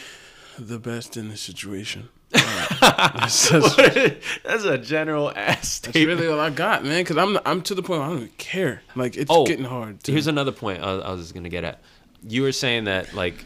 the 0.58 0.80
best 0.80 1.18
in 1.18 1.30
this 1.30 1.42
situation. 1.42 2.10
That's, 2.34 3.50
that's, 3.50 3.76
That's 4.44 4.64
a 4.66 4.78
general 4.78 5.32
ass 5.36 5.80
that's 5.80 5.96
really 5.96 6.28
all 6.28 6.40
I 6.40 6.50
got, 6.50 6.84
man. 6.84 7.02
Because 7.04 7.18
I'm 7.18 7.38
I'm 7.46 7.62
to 7.64 7.76
the 7.76 7.82
point 7.84 8.00
where 8.02 8.08
I 8.10 8.12
don't 8.12 8.24
even 8.24 8.34
care. 8.38 8.82
Like 8.96 9.16
it's 9.16 9.30
Oh, 9.32 9.46
getting 9.46 9.66
hard. 9.66 10.04
To, 10.04 10.12
Here's 10.12 10.28
another 10.28 10.52
point 10.52 10.84
I, 10.84 10.92
I 11.00 11.12
was 11.12 11.32
gonna 11.32 11.50
get 11.50 11.64
at. 11.64 11.80
You 12.28 12.42
were 12.44 12.52
saying 12.52 12.86
that 12.86 13.14
like, 13.14 13.46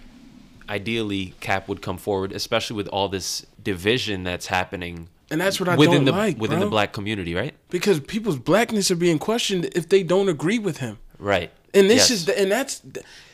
ideally 0.69 1.33
Cap 1.39 1.67
would 1.67 1.81
come 1.81 1.97
forward, 1.97 2.31
especially 2.31 2.75
with 2.77 2.87
all 2.89 3.09
this 3.09 3.45
division 3.61 4.23
that's 4.23 4.47
happening 4.47 5.09
and 5.29 5.41
that's 5.41 5.59
what 5.59 5.67
I 5.67 5.75
within 5.75 5.95
don't 5.95 6.05
the 6.05 6.11
like, 6.13 6.37
within 6.37 6.59
bro. 6.59 6.67
the 6.67 6.71
black 6.71 6.93
community, 6.93 7.35
right? 7.35 7.53
because 7.69 7.99
people's 7.99 8.37
blackness 8.39 8.89
are 8.91 8.95
being 8.95 9.19
questioned 9.19 9.65
if 9.75 9.89
they 9.89 10.01
don't 10.01 10.29
agree 10.29 10.57
with 10.57 10.77
him. 10.77 10.99
Right. 11.19 11.51
And 11.73 11.89
this 11.89 12.09
Yes. 12.09 12.11
is 12.11 12.25
the, 12.27 12.39
and 12.39 12.49
that's 12.49 12.81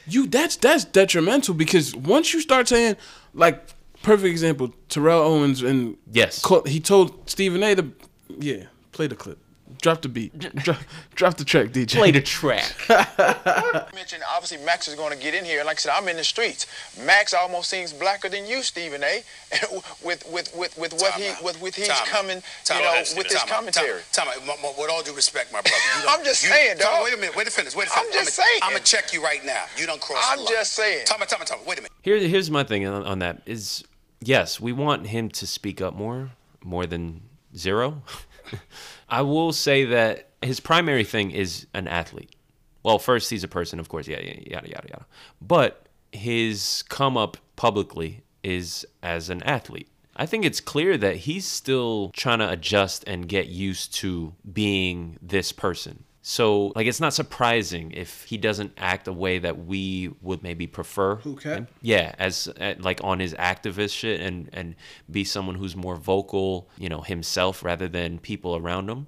you 0.08 0.26
that's 0.28 0.56
that's 0.58 0.86
detrimental 0.86 1.54
because 1.54 1.96
once 1.96 2.34
you 2.34 2.42
start 2.42 2.68
saying 2.68 2.96
like 3.36 3.64
perfect 4.04 4.30
example 4.30 4.72
Terrell 4.90 5.22
Owens 5.24 5.62
and 5.64 5.98
Yes. 6.12 6.42
co- 6.42 6.64
he 6.64 6.80
told 6.80 7.28
Stephen 7.30 7.64
A 7.64 7.76
to 7.76 7.92
yeah 8.40 8.64
play 8.92 9.08
the 9.08 9.16
clip 9.16 9.40
drop 9.82 10.02
the 10.02 10.08
beat 10.08 10.38
drop, 10.64 10.78
drop 11.16 11.36
the 11.36 11.44
track 11.44 11.68
DJ 11.72 11.98
play 11.98 12.12
the 12.12 12.22
track. 12.22 12.64
mentioned 13.94 14.24
obviously 14.30 14.58
Max 14.64 14.88
is 14.88 14.96
going 14.96 15.12
to 15.12 15.22
get 15.22 15.34
in 15.34 15.44
here. 15.44 15.64
Like 15.66 15.78
I 15.78 15.80
said, 15.80 15.94
I'm 15.96 16.08
in 16.08 16.16
the 16.18 16.24
streets. 16.24 16.68
Max 17.06 17.34
almost 17.34 17.70
seems 17.70 17.92
blacker 17.92 18.30
than 18.30 18.46
you, 18.46 18.62
Stephen 18.62 19.04
A. 19.04 19.24
with 20.04 20.24
with 20.32 20.56
with 20.56 20.78
with 20.78 20.94
what 20.94 21.12
Time 21.14 21.22
he 21.22 21.28
out. 21.30 21.44
with 21.44 21.62
with 21.62 21.76
he's 21.76 21.88
Time 21.90 22.06
coming, 22.08 22.42
Time 22.64 22.80
you 22.80 22.86
know, 22.86 22.94
Listen, 23.00 23.18
with 23.18 23.28
his 23.28 23.36
time 23.42 23.48
commentary. 23.50 24.02
Time, 24.12 24.28
time 24.28 24.42
out. 24.42 24.44
M- 24.60 24.66
m- 24.66 24.74
With 24.80 24.90
all 24.90 25.04
due 25.04 25.14
respect, 25.16 25.52
my 25.52 25.60
brother. 25.62 25.76
You 25.98 26.04
don't- 26.06 26.20
I'm 26.20 26.26
just 26.26 26.44
you- 26.44 26.50
saying, 26.50 26.78
time 26.78 26.88
out. 26.88 26.94
dog. 26.98 27.04
Wait 27.06 27.14
a 27.14 27.18
minute. 27.18 27.36
Wait 27.36 27.48
a 27.48 27.52
finish. 27.52 27.76
Wait 27.76 27.88
a 27.88 27.92
I'm 27.94 28.06
finish. 28.06 28.26
just 28.26 28.36
saying. 28.36 28.60
I'm 28.62 28.72
gonna 28.74 28.84
check 28.84 29.12
you 29.14 29.24
right 29.24 29.44
now. 29.44 29.64
You 29.78 29.86
don't 29.86 30.00
cross 30.02 30.24
I'm 30.30 30.38
the 30.40 30.44
line. 30.46 30.54
just 30.54 30.74
saying. 30.74 31.06
Time 31.06 31.22
out. 31.22 31.30
Time 31.30 31.42
out. 31.42 31.48
Time 31.48 31.60
out. 31.60 31.68
Wait 31.68 31.80
a 31.80 31.82
minute. 31.82 31.92
Here, 32.04 32.18
here's 32.20 32.50
my 32.52 32.64
thing 32.64 32.86
on, 32.86 33.04
on 33.04 33.20
that 33.20 33.42
is 33.46 33.84
yes, 34.28 34.60
we 34.60 34.72
want 34.72 35.08
him 35.08 35.30
to 35.30 35.48
speak 35.48 35.82
up 35.82 35.94
more, 35.94 36.32
more 36.64 36.86
than 36.86 37.22
zero. 37.56 38.04
I 39.10 39.22
will 39.22 39.54
say 39.54 39.86
that 39.86 40.30
his 40.42 40.60
primary 40.60 41.04
thing 41.04 41.32
is 41.32 41.68
an 41.74 41.88
athlete. 41.88 42.36
Well, 42.84 43.00
first 43.00 43.30
he's 43.30 43.44
a 43.44 43.48
person, 43.48 43.80
of 43.80 43.90
course, 43.90 44.08
yeah, 44.08 44.20
yada 44.20 44.70
yada 44.70 44.88
yada. 44.90 45.06
But 45.42 45.88
his 46.12 46.84
come 46.90 47.18
up 47.18 47.38
publicly 47.56 48.24
is 48.44 48.86
as 49.02 49.30
an 49.30 49.42
athlete. 49.44 49.88
I 50.16 50.26
think 50.26 50.46
it's 50.46 50.60
clear 50.60 50.98
that 50.98 51.18
he's 51.18 51.46
still 51.46 52.12
trying 52.14 52.40
to 52.40 52.50
adjust 52.50 53.04
and 53.08 53.28
get 53.28 53.48
used 53.48 53.94
to 53.96 54.34
being 54.52 55.18
this 55.22 55.52
person. 55.52 56.04
So, 56.26 56.72
like, 56.74 56.88
it's 56.88 57.02
not 57.02 57.14
surprising 57.14 57.92
if 57.92 58.24
he 58.24 58.38
doesn't 58.38 58.72
act 58.78 59.10
a 59.10 59.14
way 59.14 59.40
that 59.40 59.66
we 59.66 60.10
would 60.22 60.42
maybe 60.42 60.68
prefer. 60.68 61.18
Him. 61.18 61.68
Yeah, 61.82 62.16
as 62.18 62.48
uh, 62.48 62.76
like 62.80 63.02
on 63.04 63.20
his 63.20 63.34
activist 63.34 63.94
shit 63.94 64.22
and 64.22 64.50
and 64.54 64.76
be 65.12 65.26
someone 65.26 65.56
who's 65.56 65.76
more 65.76 65.98
vocal, 65.98 66.70
you 66.78 66.88
know, 66.88 67.02
himself 67.02 67.62
rather 67.62 67.90
than 67.90 68.20
people 68.20 68.56
around 68.56 68.90
him. 68.90 69.08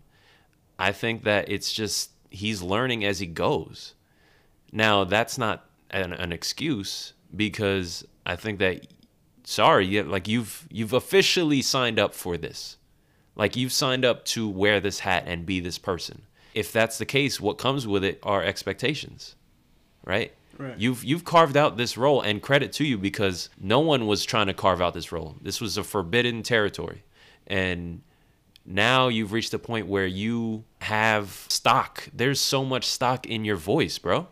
I 0.77 0.91
think 0.91 1.23
that 1.23 1.47
it's 1.47 1.71
just 1.71 2.11
he's 2.31 2.61
learning 2.61 3.05
as 3.05 3.19
he 3.19 3.27
goes. 3.27 3.93
Now, 4.73 5.05
that's 5.05 5.37
not 5.37 5.69
an, 5.91 6.11
an 6.11 6.33
excuse 6.33 7.13
because 7.33 8.05
I 8.25 8.35
think 8.35 8.59
that 8.59 8.87
sorry, 9.45 9.85
yeah, 9.85 10.01
like 10.01 10.27
you've 10.27 10.67
you've 10.69 10.91
officially 10.91 11.61
signed 11.61 11.97
up 11.97 12.13
for 12.13 12.35
this. 12.35 12.75
Like 13.37 13.55
you've 13.55 13.71
signed 13.71 14.03
up 14.03 14.25
to 14.25 14.49
wear 14.49 14.81
this 14.81 14.99
hat 14.99 15.23
and 15.27 15.45
be 15.45 15.61
this 15.61 15.77
person. 15.77 16.23
If 16.55 16.71
that's 16.71 16.97
the 16.97 17.05
case, 17.05 17.39
what 17.39 17.59
comes 17.59 17.85
with 17.85 18.03
it 18.03 18.19
are 18.23 18.43
expectations. 18.43 19.35
Right? 20.03 20.33
Right. 20.57 20.77
You've 20.77 21.03
you've 21.03 21.25
carved 21.25 21.57
out 21.57 21.77
this 21.77 21.97
role 21.97 22.21
and 22.21 22.41
credit 22.41 22.71
to 22.73 22.85
you 22.85 22.97
because 22.97 23.49
no 23.59 23.81
one 23.81 24.07
was 24.07 24.23
trying 24.23 24.47
to 24.47 24.53
carve 24.53 24.81
out 24.81 24.93
this 24.93 25.11
role. 25.11 25.35
This 25.41 25.59
was 25.59 25.77
a 25.77 25.83
forbidden 25.83 26.43
territory. 26.43 27.03
And 27.47 28.01
now 28.65 29.09
you've 29.09 29.33
reached 29.33 29.53
a 29.53 29.59
point 29.59 29.87
where 29.87 30.07
you 30.07 30.63
have 30.81 31.45
stock. 31.49 32.07
There's 32.13 32.39
so 32.39 32.63
much 32.63 32.85
stock 32.85 33.27
in 33.27 33.45
your 33.45 33.57
voice, 33.57 33.97
bro. 33.97 34.27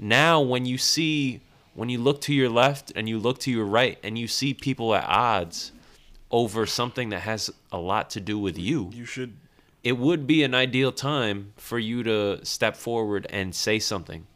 Now 0.00 0.40
when 0.40 0.64
you 0.64 0.78
see 0.78 1.42
when 1.74 1.88
you 1.88 1.98
look 1.98 2.20
to 2.22 2.34
your 2.34 2.48
left 2.48 2.92
and 2.96 3.08
you 3.08 3.18
look 3.18 3.38
to 3.40 3.50
your 3.50 3.64
right 3.64 3.98
and 4.02 4.18
you 4.18 4.28
see 4.28 4.54
people 4.54 4.94
at 4.94 5.04
odds 5.06 5.72
over 6.30 6.66
something 6.66 7.10
that 7.10 7.20
has 7.20 7.50
a 7.70 7.78
lot 7.78 8.10
to 8.10 8.20
do 8.20 8.38
with 8.38 8.58
you, 8.58 8.90
you 8.94 9.04
should 9.04 9.36
it 9.84 9.98
would 9.98 10.26
be 10.26 10.42
an 10.44 10.54
ideal 10.54 10.92
time 10.92 11.52
for 11.56 11.78
you 11.78 12.02
to 12.04 12.44
step 12.44 12.76
forward 12.76 13.26
and 13.30 13.54
say 13.54 13.78
something. 13.78 14.26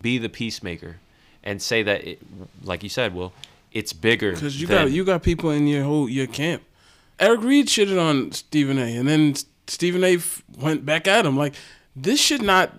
Be 0.00 0.18
the 0.18 0.28
peacemaker 0.28 0.96
and 1.42 1.60
say 1.60 1.82
that 1.82 2.04
it, 2.04 2.18
like 2.62 2.82
you 2.82 2.88
said, 2.88 3.14
well, 3.14 3.32
it's 3.72 3.92
bigger 3.92 4.32
because 4.32 4.60
you 4.60 4.66
than- 4.66 4.86
got 4.86 4.92
you 4.92 5.04
got 5.04 5.22
people 5.22 5.50
in 5.50 5.66
your 5.66 5.84
whole 5.84 6.08
your 6.08 6.26
camp. 6.26 6.62
Eric 7.20 7.42
Reid 7.42 7.66
shitted 7.68 8.00
on 8.00 8.32
Stephen 8.32 8.78
A. 8.78 8.96
and 8.96 9.06
then 9.08 9.34
Stephen 9.66 10.02
A. 10.04 10.16
f- 10.16 10.42
went 10.58 10.84
back 10.84 11.06
at 11.06 11.24
him 11.24 11.36
like 11.36 11.54
this 11.94 12.20
should 12.20 12.42
not 12.42 12.72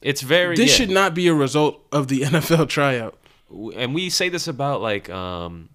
it's 0.00 0.22
very 0.22 0.56
this 0.56 0.70
yeah. 0.70 0.76
should 0.76 0.90
not 0.90 1.14
be 1.14 1.28
a 1.28 1.34
result 1.34 1.84
of 1.92 2.08
the 2.08 2.20
NFL 2.22 2.68
tryout. 2.68 3.16
and 3.76 3.94
we 3.94 4.10
say 4.10 4.28
this 4.28 4.48
about 4.48 4.80
like 4.80 5.10
um 5.10 5.68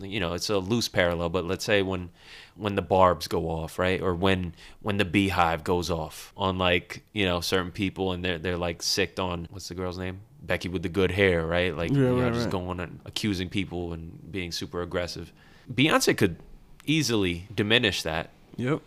you 0.00 0.18
know 0.20 0.32
it's 0.34 0.50
a 0.50 0.58
loose 0.58 0.88
parallel 0.88 1.28
but 1.28 1.44
let's 1.44 1.64
say 1.64 1.82
when 1.82 2.10
when 2.56 2.74
the 2.74 2.82
Barbz 2.82 3.28
go 3.28 3.50
off 3.50 3.78
right 3.78 4.00
or 4.00 4.14
when 4.14 4.54
when 4.80 4.96
the 4.96 5.04
BeyHive 5.04 5.62
goes 5.64 5.90
off 5.90 6.32
on 6.36 6.56
like 6.58 7.02
you 7.12 7.24
know 7.26 7.40
certain 7.40 7.70
people 7.70 8.12
and 8.12 8.24
they're 8.24 8.38
they're 8.38 8.56
like 8.56 8.82
sicked 8.82 9.20
on 9.20 9.46
what's 9.50 9.68
the 9.68 9.74
girl's 9.74 9.98
name 9.98 10.20
Becky 10.42 10.68
with 10.68 10.82
the 10.84 10.88
good 10.88 11.10
hair, 11.10 11.44
right? 11.44 11.76
Like 11.76 11.90
Yeah, 11.90 11.96
you 11.96 12.02
know, 12.04 12.22
right, 12.22 12.32
just 12.32 12.44
right. 12.44 12.52
going 12.52 12.78
and 12.80 13.00
accusing 13.04 13.48
people 13.48 13.92
and 13.92 14.30
being 14.30 14.52
super 14.52 14.80
aggressive. 14.80 15.32
Beyonce 15.72 16.16
could 16.16 16.36
easily 16.84 17.48
diminish 17.54 18.02
that 18.02 18.30
Yep. 18.56 18.80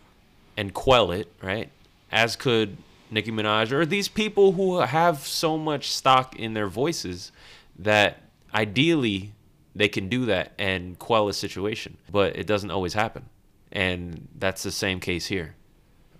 and 0.56 0.72
quell 0.72 1.12
it, 1.12 1.30
right? 1.42 1.68
As 2.10 2.34
could 2.34 2.78
Nicki 3.10 3.30
Minaj 3.30 3.72
or 3.72 3.84
these 3.84 4.08
people 4.08 4.52
who 4.52 4.78
have 4.80 5.18
so 5.26 5.58
much 5.58 5.90
stock 5.92 6.34
in 6.38 6.54
their 6.54 6.66
voices 6.68 7.30
that 7.78 8.22
ideally 8.54 9.32
they 9.74 9.88
can 9.88 10.08
do 10.08 10.24
that 10.26 10.52
and 10.58 10.98
quell 10.98 11.28
a 11.28 11.32
situation, 11.34 11.96
but 12.10 12.36
it 12.36 12.46
doesn't 12.46 12.70
always 12.70 12.94
happen. 12.94 13.24
And 13.72 14.28
that's 14.38 14.62
the 14.62 14.70
same 14.72 15.00
case 15.00 15.26
here. 15.26 15.54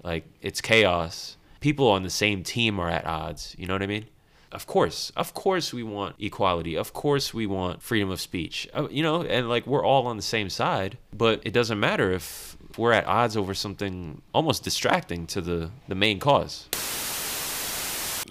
Like 0.02 0.24
it's 0.40 0.60
chaos. 0.60 1.36
People 1.60 1.88
on 1.88 2.02
the 2.02 2.10
same 2.10 2.42
team 2.42 2.78
are 2.80 2.88
at 2.88 3.04
odds, 3.06 3.54
you 3.58 3.66
know 3.66 3.74
what 3.74 3.82
I 3.82 3.86
mean? 3.86 4.06
Of 4.52 4.66
course. 4.66 5.12
Of 5.16 5.34
course 5.34 5.72
we 5.72 5.82
want 5.82 6.16
equality. 6.18 6.76
Of 6.76 6.92
course 6.92 7.32
we 7.34 7.46
want 7.46 7.82
freedom 7.82 8.10
of 8.10 8.20
speech. 8.20 8.68
Uh, 8.74 8.88
You 8.90 9.02
know, 9.02 9.22
and 9.22 9.48
like 9.48 9.66
we're 9.66 9.84
all 9.84 10.06
on 10.06 10.16
the 10.16 10.22
same 10.22 10.48
side, 10.50 10.98
but 11.12 11.40
it 11.44 11.52
doesn't 11.52 11.78
matter 11.78 12.10
if 12.12 12.56
we're 12.76 12.92
at 12.92 13.06
odds 13.06 13.36
over 13.36 13.54
something 13.54 14.22
almost 14.32 14.64
distracting 14.64 15.26
to 15.28 15.40
the 15.40 15.70
the 15.88 15.94
main 15.94 16.18
cause. 16.18 16.68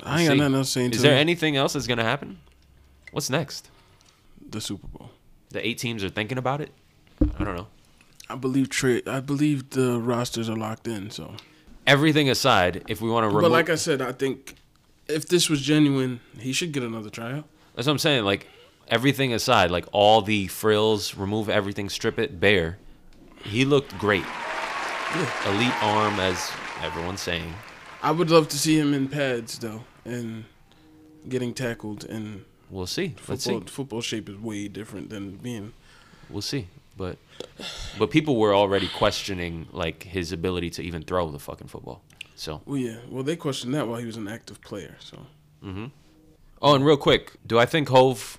I 0.03 0.21
ain't 0.21 0.29
got 0.29 0.37
nothing 0.37 0.55
else 0.55 0.73
to 0.73 0.79
say 0.79 0.85
Is 0.87 1.01
there 1.01 1.17
anything 1.17 1.55
else 1.57 1.73
that's 1.73 1.87
gonna 1.87 2.03
happen? 2.03 2.39
What's 3.11 3.29
next? 3.29 3.69
the 4.51 4.61
Super 4.61 4.87
Bowl. 4.87 5.11
The 5.49 5.65
eight 5.65 5.77
teams 5.77 6.03
are 6.03 6.09
thinking 6.09 6.37
about 6.37 6.59
it. 6.61 6.71
I 7.37 7.43
don't 7.43 7.55
know. 7.55 7.67
I 8.29 8.35
believe 8.35 8.69
trade. 8.69 9.07
I 9.07 9.19
believe 9.19 9.71
the 9.71 9.99
rosters 9.99 10.49
are 10.49 10.55
locked 10.55 10.87
in. 10.87 11.09
So, 11.11 11.35
Everything 11.87 12.29
aside, 12.29 12.83
if 12.87 13.01
we 13.01 13.09
want 13.09 13.23
to 13.23 13.27
remove, 13.27 13.43
but 13.43 13.51
like 13.51 13.69
I 13.69 13.75
said, 13.75 14.01
I 14.01 14.11
think 14.11 14.55
if 15.07 15.27
this 15.27 15.49
was 15.49 15.61
genuine, 15.61 16.19
he 16.37 16.53
should 16.53 16.71
get 16.71 16.83
another 16.83 17.09
tryout. 17.09 17.45
that's 17.75 17.87
what 17.87 17.93
I'm 17.93 17.97
saying. 17.99 18.25
Like 18.25 18.47
everything 18.87 19.33
aside, 19.33 19.71
like 19.71 19.85
all 19.91 20.21
the 20.21 20.47
frills, 20.47 21.15
remove 21.15 21.49
everything, 21.49 21.89
strip 21.89 22.19
it 22.19 22.39
bare. 22.39 22.77
He 23.43 23.65
looked 23.65 23.97
great. 23.97 24.25
Elite 25.47 25.83
arm, 25.83 26.19
as 26.19 26.51
everyone's 26.83 27.21
saying. 27.21 27.55
I 28.03 28.11
would 28.11 28.29
love 28.29 28.47
to 28.49 28.57
see 28.59 28.77
him 28.77 28.93
in 28.93 29.07
pads 29.07 29.57
though, 29.57 29.83
and 30.05 30.45
getting 31.27 31.53
tackled. 31.55 32.03
And 32.05 32.45
We'll 32.69 32.85
see. 32.85 33.15
Let's 33.27 33.45
see. 33.45 33.59
football 33.61 34.01
shape 34.01 34.29
is 34.29 34.37
way 34.37 34.67
different 34.67 35.09
than 35.09 35.37
being. 35.37 35.73
We'll 36.29 36.43
see. 36.43 36.67
But 36.99 37.17
but 37.97 38.11
people 38.11 38.35
were 38.35 38.53
already 38.53 38.89
questioning 38.89 39.67
like 39.71 40.03
his 40.03 40.31
ability 40.33 40.69
to 40.71 40.81
even 40.83 41.01
throw 41.03 41.31
the 41.31 41.39
fucking 41.39 41.69
football. 41.69 42.01
So 42.35 42.61
Well, 42.65 42.77
yeah. 42.77 42.97
Well, 43.09 43.23
they 43.23 43.35
questioned 43.37 43.73
that 43.73 43.87
while 43.87 43.99
he 43.99 44.05
was 44.05 44.17
an 44.17 44.27
active 44.27 44.59
player. 44.61 44.95
So 44.99 45.15
Mhm. 45.63 45.91
Oh, 46.61 46.75
and 46.75 46.85
real 46.85 46.97
quick, 46.97 47.23
do 47.47 47.57
I 47.57 47.65
think 47.65 47.87
Hove 47.89 48.37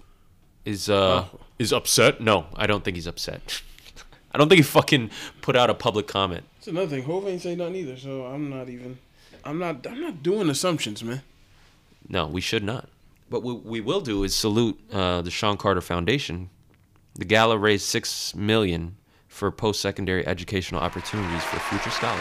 is 0.67 0.89
uh 0.91 1.25
Oh. 1.33 1.41
is 1.59 1.73
upset? 1.73 2.21
No, 2.21 2.37
I 2.55 2.67
don't 2.67 2.85
think 2.85 2.97
he's 2.97 3.07
upset. 3.07 3.63
I 4.33 4.39
don't 4.39 4.49
think 4.51 4.59
he 4.59 4.63
fucking 4.81 5.11
put 5.41 5.57
out 5.57 5.71
a 5.71 5.75
public 5.75 6.07
comment. 6.07 6.45
that's 6.57 6.69
another 6.69 6.89
thing. 6.95 7.05
Hove 7.05 7.27
ain't 7.27 7.41
say 7.43 7.57
nothing 7.57 7.77
either. 7.77 7.97
So 7.97 8.27
I'm 8.27 8.51
not 8.51 8.69
even. 8.69 8.99
I'm 9.45 9.59
not. 9.59 9.87
I'm 9.87 10.01
not 10.03 10.23
doing 10.23 10.51
assumptions, 10.51 11.03
man. 11.03 11.23
No, 12.09 12.27
we 12.27 12.43
should 12.43 12.63
not. 12.63 12.89
But 13.31 13.43
what 13.43 13.65
we 13.65 13.81
will 13.81 14.03
do 14.03 14.23
is 14.25 14.35
salute 14.35 14.77
uh, 14.93 15.23
the 15.23 15.31
Shawn 15.31 15.57
Carter 15.57 15.81
Foundation. 15.81 16.51
The 17.15 17.25
gala 17.25 17.59
raised 17.59 17.85
six 17.85 18.35
million 18.35 18.97
for 19.29 19.51
post-secondary 19.51 20.27
educational 20.27 20.81
opportunities 20.81 21.45
for 21.45 21.59
future 21.59 21.91
scholars. 21.91 22.21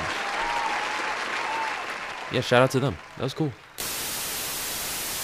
Yeah, 2.32 2.42
shout 2.42 2.62
out 2.62 2.72
to 2.72 2.80
them. 2.80 2.98
That 3.18 3.24
was 3.24 3.34
cool. 3.34 3.52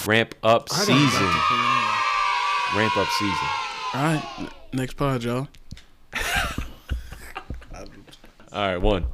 Ramp 0.07 0.35
up 0.43 0.69
season. 0.69 1.31
Ramp 2.75 2.97
up 2.97 3.07
season. 3.07 3.47
All 3.93 4.03
right. 4.03 4.49
Next 4.73 4.95
pod, 4.95 5.23
y'all. 5.23 5.47
All 7.73 8.67
right, 8.67 8.77
one. 8.77 9.05